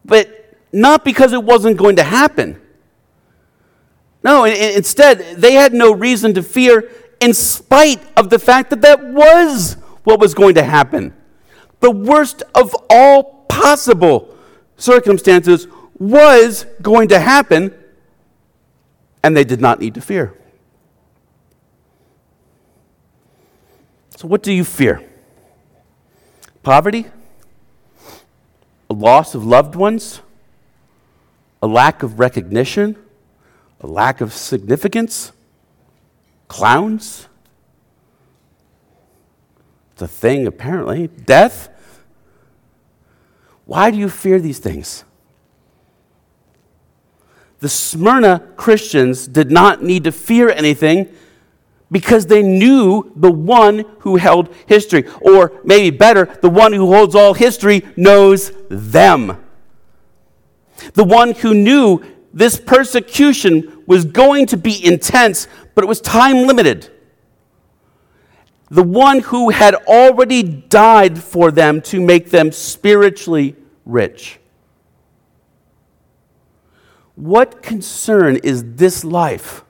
[0.05, 2.61] but not because it wasn't going to happen.
[4.23, 6.91] No, instead, they had no reason to fear
[7.21, 11.15] in spite of the fact that that was what was going to happen.
[11.81, 14.35] The worst of all possible
[14.77, 15.67] circumstances
[15.99, 17.75] was going to happen,
[19.23, 20.35] and they did not need to fear.
[24.17, 25.03] So, what do you fear?
[26.63, 27.07] Poverty?
[28.91, 30.21] A loss of loved ones?
[31.63, 32.97] A lack of recognition?
[33.81, 35.33] A lack of significance?
[36.49, 37.29] Clowns?
[39.93, 41.09] It's a thing, apparently.
[41.09, 41.69] Death?
[43.67, 45.05] Why do you fear these things?
[47.61, 51.09] The Smyrna Christians did not need to fear anything
[51.91, 55.05] because they knew the one who held history.
[55.21, 59.45] Or maybe better, the one who holds all history knows them.
[60.95, 66.47] The one who knew this persecution was going to be intense, but it was time
[66.47, 66.91] limited.
[68.71, 74.39] The one who had already died for them to make them spiritually rich.
[77.15, 79.65] What concern is this life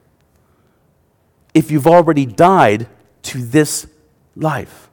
[1.55, 2.89] if you've already died
[3.23, 3.87] to this
[4.35, 4.91] life?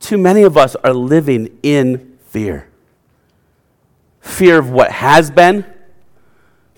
[0.00, 2.72] Too many of us are living in fear
[4.22, 5.64] fear of what has been,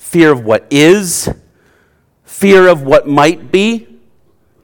[0.05, 1.29] fear of what is,
[2.25, 3.89] fear of what might be.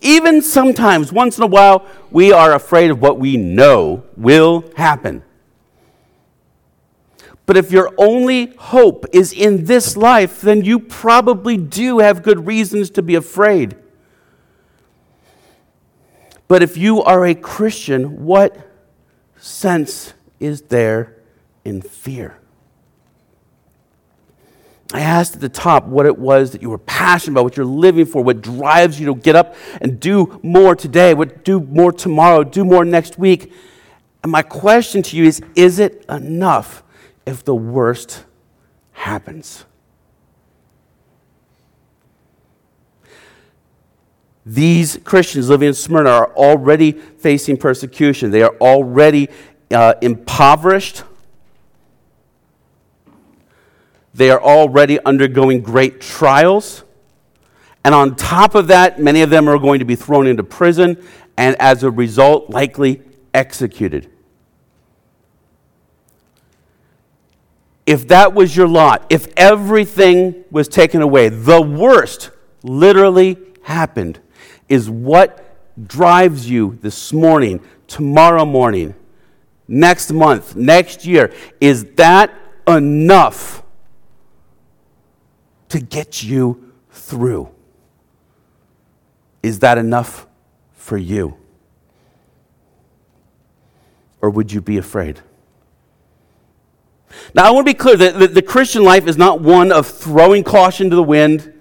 [0.01, 5.23] Even sometimes, once in a while, we are afraid of what we know will happen.
[7.47, 12.47] But if your only hope is in this life, then you probably do have good
[12.47, 13.77] reasons to be afraid.
[16.47, 18.57] But if you are a Christian, what
[19.37, 21.17] sense is there
[21.65, 22.40] in fear?
[24.93, 27.65] I asked at the top what it was that you were passionate about, what you're
[27.65, 31.93] living for, what drives you to get up and do more today, what do more
[31.93, 33.53] tomorrow, do more next week.
[34.23, 36.83] And my question to you is is it enough
[37.25, 38.25] if the worst
[38.93, 39.65] happens?
[44.45, 48.31] These Christians living in Smyrna are already facing persecution.
[48.33, 49.29] They are already
[49.71, 51.05] uh, impoverished
[54.15, 56.85] they are already undergoing great trials.
[57.85, 61.03] And on top of that, many of them are going to be thrown into prison
[61.37, 63.03] and, as a result, likely
[63.33, 64.11] executed.
[67.87, 72.31] If that was your lot, if everything was taken away, the worst
[72.63, 74.21] literally happened,
[74.69, 75.47] is what
[75.89, 78.95] drives you this morning, tomorrow morning,
[79.67, 81.33] next month, next year.
[81.61, 82.31] Is that
[82.69, 83.60] enough?
[85.71, 87.49] To get you through.
[89.43, 90.27] Is that enough
[90.75, 91.37] for you?
[94.21, 95.21] Or would you be afraid?
[97.35, 100.45] Now, I want to be clear that the, Christian life is not one of throwing
[100.45, 101.53] caution to the wind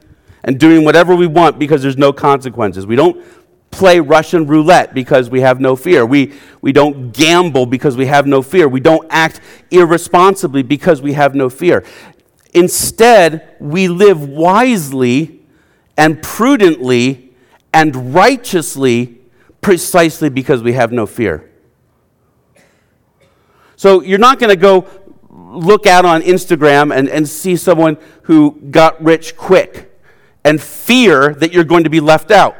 [0.43, 2.86] and doing whatever we want because there's no consequences.
[2.86, 3.24] We don't
[3.72, 6.05] play Russian roulette because we have no fear.
[6.05, 8.68] We, we don't gamble because we have no fear.
[8.68, 9.41] We don't act
[9.72, 11.84] irresponsibly because we have no fear.
[12.54, 15.41] Instead, we live wisely
[15.97, 17.34] and prudently
[17.74, 19.20] and righteously
[19.62, 21.50] precisely because we have no fear.
[23.76, 24.88] So you're not going to go
[25.30, 29.97] look out on Instagram and, and see someone who got rich quick
[30.43, 32.56] and fear that you're going to be left out.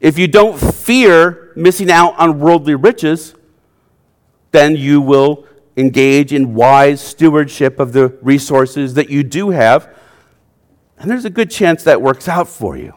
[0.00, 3.34] If you don't fear missing out on worldly riches,
[4.52, 5.46] then you will
[5.76, 9.94] engage in wise stewardship of the resources that you do have.
[10.98, 12.94] And there's a good chance that works out for you.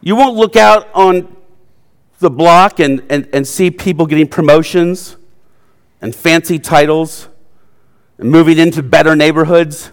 [0.00, 1.36] You won't look out on
[2.18, 5.16] the block and, and, and see people getting promotions
[6.00, 7.28] and fancy titles
[8.16, 9.90] and moving into better neighborhoods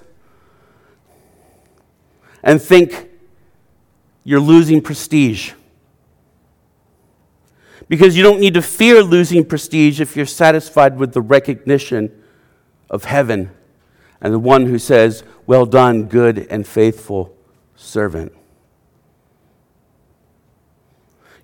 [2.44, 3.10] and think
[4.24, 5.54] you're losing prestige.
[7.88, 12.12] Because you don't need to fear losing prestige if you're satisfied with the recognition
[12.90, 13.52] of heaven
[14.22, 17.36] and the one who says, Well done, good and faithful
[17.76, 18.34] servant.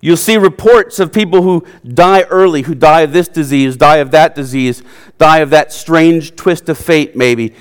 [0.00, 4.10] You'll see reports of people who die early, who die of this disease, die of
[4.10, 4.82] that disease,
[5.16, 7.54] die of that strange twist of fate, maybe.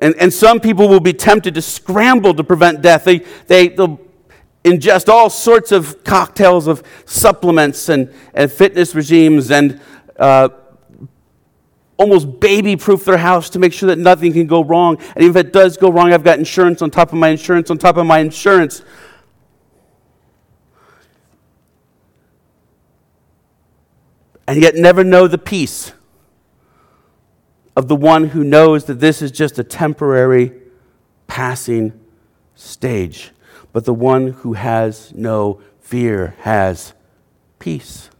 [0.00, 3.02] And, and some people will be tempted to scramble to prevent death.
[3.02, 3.18] They,
[3.48, 3.98] they, they'll
[4.70, 9.80] ingest all sorts of cocktails of supplements and, and fitness regimes and
[10.18, 10.48] uh,
[11.96, 14.98] almost baby proof their house to make sure that nothing can go wrong.
[15.14, 17.78] And if it does go wrong, I've got insurance on top of my insurance on
[17.78, 18.82] top of my insurance.
[24.48, 25.92] and yet never know the peace
[27.76, 30.52] of the one who knows that this is just a temporary
[31.26, 31.92] passing
[32.54, 33.30] stage.
[33.72, 36.94] But the one who has no fear has
[37.58, 38.10] peace.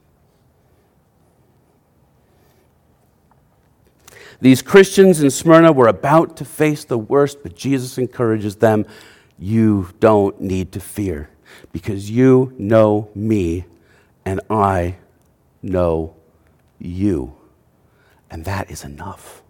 [4.41, 8.87] These Christians in Smyrna were about to face the worst, but Jesus encourages them
[9.39, 11.31] you don't need to fear
[11.73, 13.65] because you know me
[14.25, 14.97] and I
[15.63, 16.15] know
[16.79, 17.35] you.
[18.31, 19.43] And that is enough.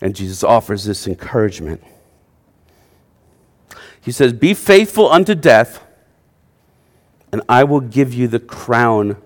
[0.00, 1.82] And Jesus offers this encouragement.
[4.02, 5.82] He says, Be faithful unto death,
[7.32, 9.16] and I will give you the crown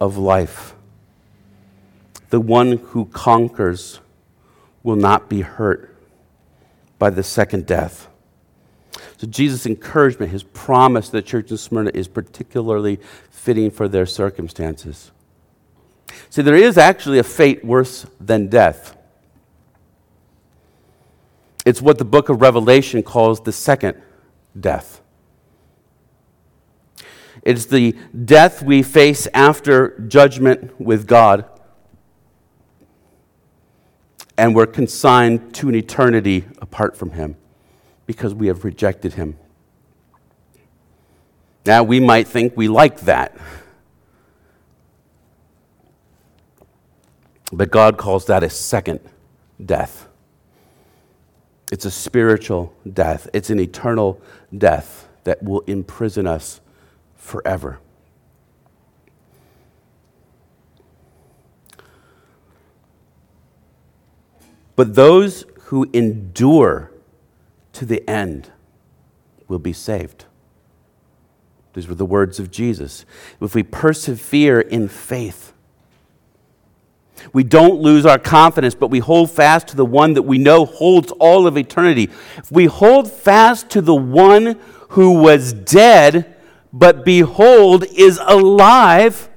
[0.00, 0.74] of life.
[2.30, 4.00] The one who conquers
[4.82, 5.94] will not be hurt
[6.98, 8.08] by the second death.
[9.18, 13.00] So, Jesus' encouragement, his promise to the church in Smyrna is particularly
[13.30, 15.10] fitting for their circumstances.
[16.30, 18.95] See, there is actually a fate worse than death.
[21.66, 24.00] It's what the book of Revelation calls the second
[24.58, 25.02] death.
[27.42, 27.94] It's the
[28.24, 31.44] death we face after judgment with God,
[34.38, 37.36] and we're consigned to an eternity apart from Him
[38.06, 39.36] because we have rejected him.
[41.66, 43.36] Now, we might think we like that.
[47.52, 49.00] But God calls that a second
[49.64, 50.05] death.
[51.72, 54.20] It's a spiritual death, it's an eternal
[54.56, 56.60] death that will imprison us
[57.16, 57.80] forever.
[64.76, 66.92] But those who endure
[67.72, 68.52] to the end
[69.48, 70.26] will be saved.
[71.74, 73.04] These were the words of Jesus.
[73.40, 75.52] If we persevere in faith,
[77.32, 80.64] we don't lose our confidence, but we hold fast to the one that we know
[80.64, 82.10] holds all of eternity.
[82.36, 84.58] If we hold fast to the one
[84.90, 86.36] who was dead,
[86.72, 89.28] but behold, is alive,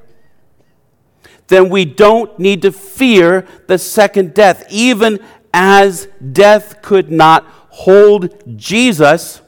[1.47, 5.19] then we don't need to fear the second death, even
[5.53, 9.41] as death could not hold Jesus,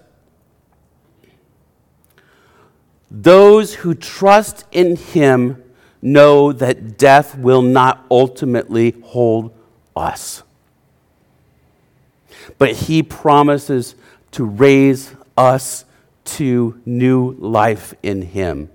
[3.10, 5.62] those who trust in him
[6.02, 9.54] know that death will not ultimately hold
[9.96, 10.44] us.
[12.58, 13.96] But he promises
[14.32, 15.86] to raise us
[16.24, 18.70] to new life in him.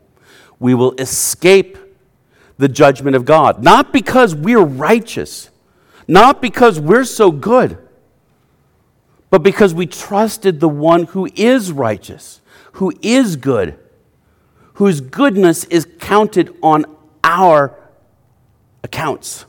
[0.59, 1.79] We will escape
[2.59, 5.51] the judgment of God, not because we're righteous,
[6.09, 7.79] not because we're so good
[9.31, 12.41] but because we trusted the one who is righteous,
[12.73, 13.79] who is good,
[14.75, 16.85] whose goodness is counted on
[17.27, 17.77] our
[18.83, 19.45] accounts.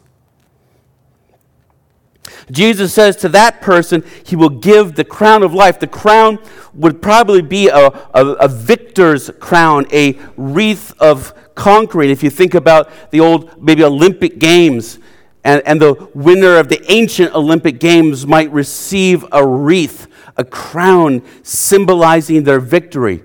[2.51, 5.79] Jesus says to that person, He will give the crown of life.
[5.79, 6.39] The crown
[6.73, 12.09] would probably be a, a, a, victor's crown, a wreath of conquering.
[12.09, 14.99] If you think about the old, maybe Olympic Games,
[15.43, 21.23] and, and the winner of the ancient Olympic Games might receive a wreath, a crown
[21.43, 23.23] symbolizing their victory.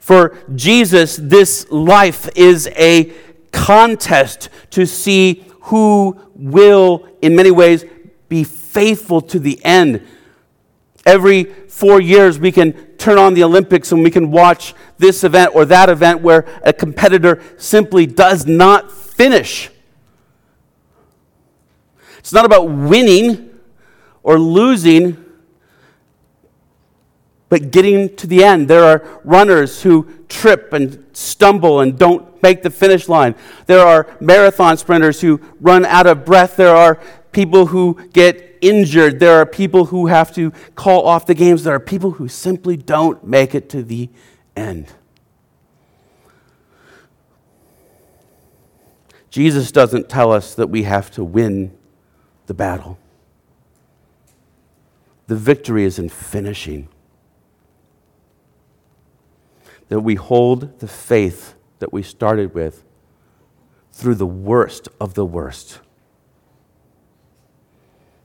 [0.00, 3.12] For Jesus, this life is a
[3.52, 7.84] contest to see who will, in many ways,
[8.28, 10.06] be faithful to the end.
[11.04, 15.54] Every four years, we can turn on the Olympics and we can watch this event
[15.54, 19.70] or that event where a competitor simply does not finish
[22.22, 23.50] It's not about winning
[24.22, 25.21] or losing,
[27.52, 28.66] but getting to the end.
[28.66, 33.34] There are runners who trip and stumble and don't make the finish line.
[33.66, 36.56] There are marathon sprinters who run out of breath.
[36.56, 36.98] There are
[37.30, 39.20] people who get injured.
[39.20, 41.64] There are people who have to call off the games.
[41.64, 44.08] There are people who simply don't make it to the
[44.56, 44.86] end.
[49.28, 51.76] Jesus doesn't tell us that we have to win
[52.46, 52.96] the battle.
[55.26, 56.88] The victory is in finishing.
[59.92, 62.82] That we hold the faith that we started with
[63.92, 65.80] through the worst of the worst.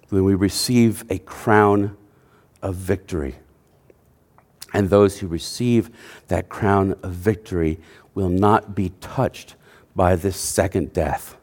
[0.09, 1.97] Then we receive a crown
[2.61, 3.35] of victory.
[4.73, 5.89] And those who receive
[6.29, 7.81] that crown of victory
[8.13, 9.55] will not be touched
[9.93, 11.35] by this second death.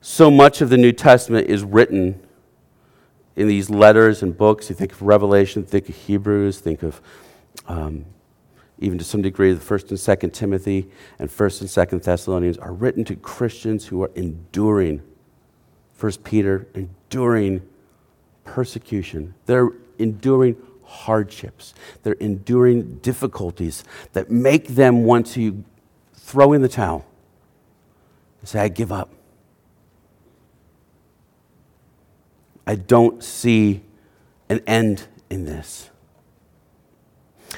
[0.00, 2.20] So much of the New Testament is written
[3.40, 4.68] in these letters and books.
[4.68, 7.00] You think of Revelation, think of Hebrews, think of
[7.66, 8.04] um,
[8.78, 12.72] even to some degree the First and Second Timothy and First and Second Thessalonians are
[12.72, 15.00] written to Christians who are enduring.
[15.94, 17.62] First Peter, enduring
[18.44, 19.34] persecution.
[19.46, 21.72] They're enduring hardships,
[22.02, 25.64] they're enduring difficulties that make them want to
[26.14, 27.06] throw in the towel
[28.40, 29.10] and say, I give up.
[32.70, 33.82] I don't see
[34.48, 35.90] an end in this.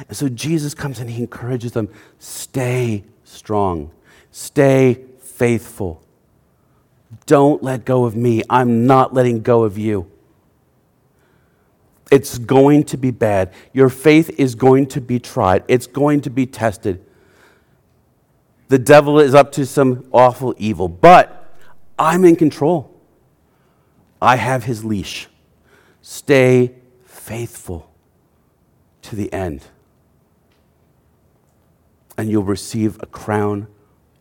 [0.08, 3.90] And so Jesus comes and he encourages them stay strong,
[4.30, 6.02] stay faithful.
[7.26, 8.42] Don't let go of me.
[8.48, 10.10] I'm not letting go of you.
[12.10, 13.52] It's going to be bad.
[13.74, 17.04] Your faith is going to be tried, it's going to be tested.
[18.68, 21.54] The devil is up to some awful evil, but
[21.98, 22.91] I'm in control.
[24.22, 25.26] I have his leash.
[26.00, 27.92] Stay faithful
[29.02, 29.64] to the end,
[32.16, 33.66] and you'll receive a crown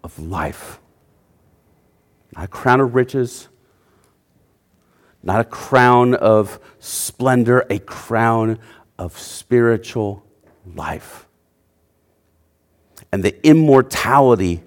[0.03, 0.79] of life.
[2.35, 3.47] Not a crown of riches,
[5.21, 8.57] not a crown of splendor, a crown
[8.97, 10.25] of spiritual
[10.65, 11.27] life.
[13.11, 14.63] And the immortality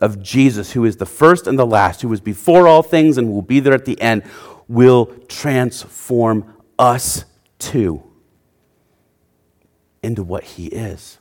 [0.00, 3.30] of Jesus, who is the first and the last, who was before all things and
[3.30, 4.22] will be there at the end,
[4.68, 7.24] will transform us
[7.58, 8.02] too
[10.02, 11.18] into what he is.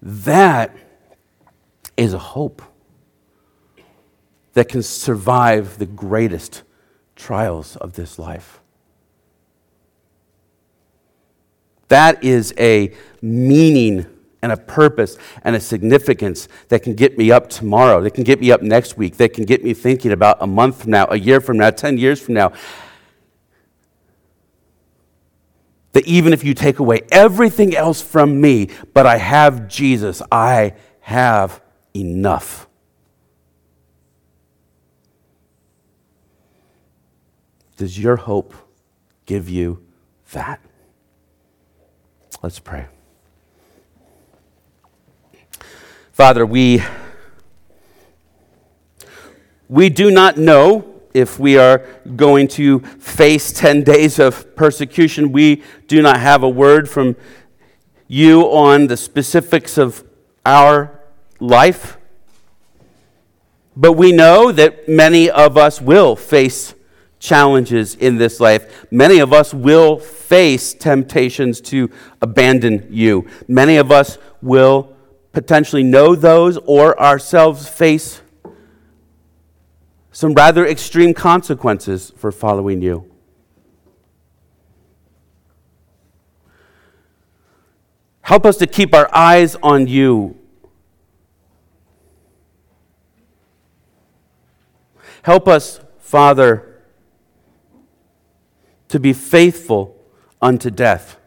[0.00, 0.74] That
[1.96, 2.62] is a hope
[4.54, 6.62] that can survive the greatest
[7.16, 8.60] trials of this life.
[11.88, 14.06] That is a meaning
[14.42, 18.40] and a purpose and a significance that can get me up tomorrow, that can get
[18.40, 21.16] me up next week, that can get me thinking about a month from now, a
[21.16, 22.52] year from now, 10 years from now.
[25.92, 30.74] That even if you take away everything else from me, but I have Jesus, I
[31.00, 31.60] have
[31.94, 32.68] enough.
[37.76, 38.54] Does your hope
[39.24, 39.84] give you
[40.32, 40.60] that?
[42.42, 42.88] Let's pray.
[46.18, 46.82] Father, we,
[49.68, 55.30] we do not know if we are going to face 10 days of persecution.
[55.30, 57.14] We do not have a word from
[58.08, 60.02] you on the specifics of
[60.44, 61.00] our
[61.38, 61.98] life.
[63.76, 66.74] But we know that many of us will face
[67.20, 68.88] challenges in this life.
[68.90, 71.88] Many of us will face temptations to
[72.20, 73.28] abandon you.
[73.46, 74.97] Many of us will
[75.32, 78.20] potentially know those or ourselves face
[80.10, 83.08] some rather extreme consequences for following you.
[88.22, 90.36] Help us to keep our eyes on you.
[95.22, 96.68] Help us, Father
[98.88, 99.94] to be faithful
[100.40, 101.17] unto death.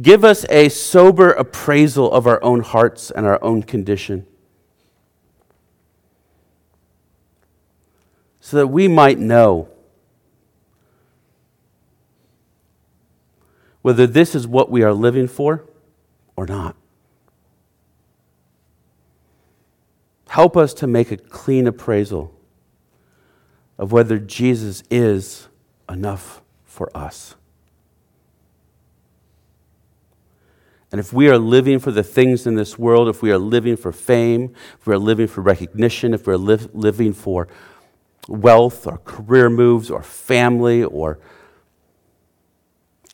[0.00, 4.26] Give us a sober appraisal of our own hearts and our own condition
[8.40, 9.68] so that we might know
[13.82, 15.64] whether this is what we are living for
[16.36, 16.76] or not.
[20.28, 22.34] Help us to make a clean appraisal
[23.76, 25.48] of whether Jesus is
[25.88, 27.34] enough for us.
[30.90, 33.76] And if we are living for the things in this world, if we are living
[33.76, 37.46] for fame, if we are living for recognition, if we're li- living for
[38.26, 41.18] wealth or career moves or family or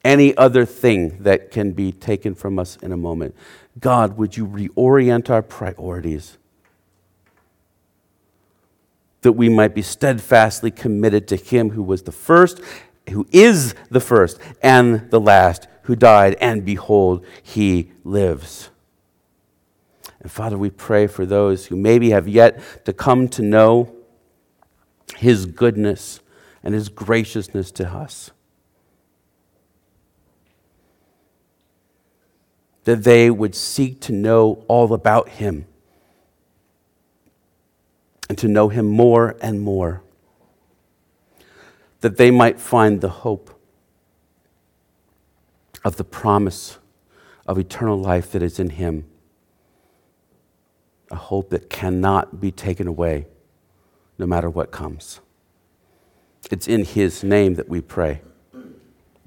[0.04, 3.34] any other thing that can be taken from us in a moment,
[3.80, 6.36] God, would you reorient our priorities?
[9.22, 12.60] That we might be steadfastly committed to Him who was the first,
[13.10, 18.70] who is the first, and the last, who died, and behold, He lives.
[20.20, 23.94] And Father, we pray for those who maybe have yet to come to know
[25.16, 26.20] His goodness
[26.62, 28.30] and His graciousness to us.
[32.84, 35.66] that they would seek to know all about him
[38.28, 40.02] and to know him more and more,
[42.00, 43.53] that they might find the hope
[45.84, 46.78] of the promise
[47.46, 49.04] of eternal life that is in him,
[51.10, 53.26] a hope that cannot be taken away
[54.18, 55.20] no matter what comes.
[56.50, 58.22] It's in his name that we pray.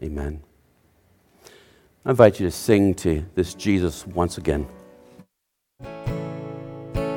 [0.02, 0.42] Amen.
[2.06, 4.68] I invite you to sing to this Jesus once again.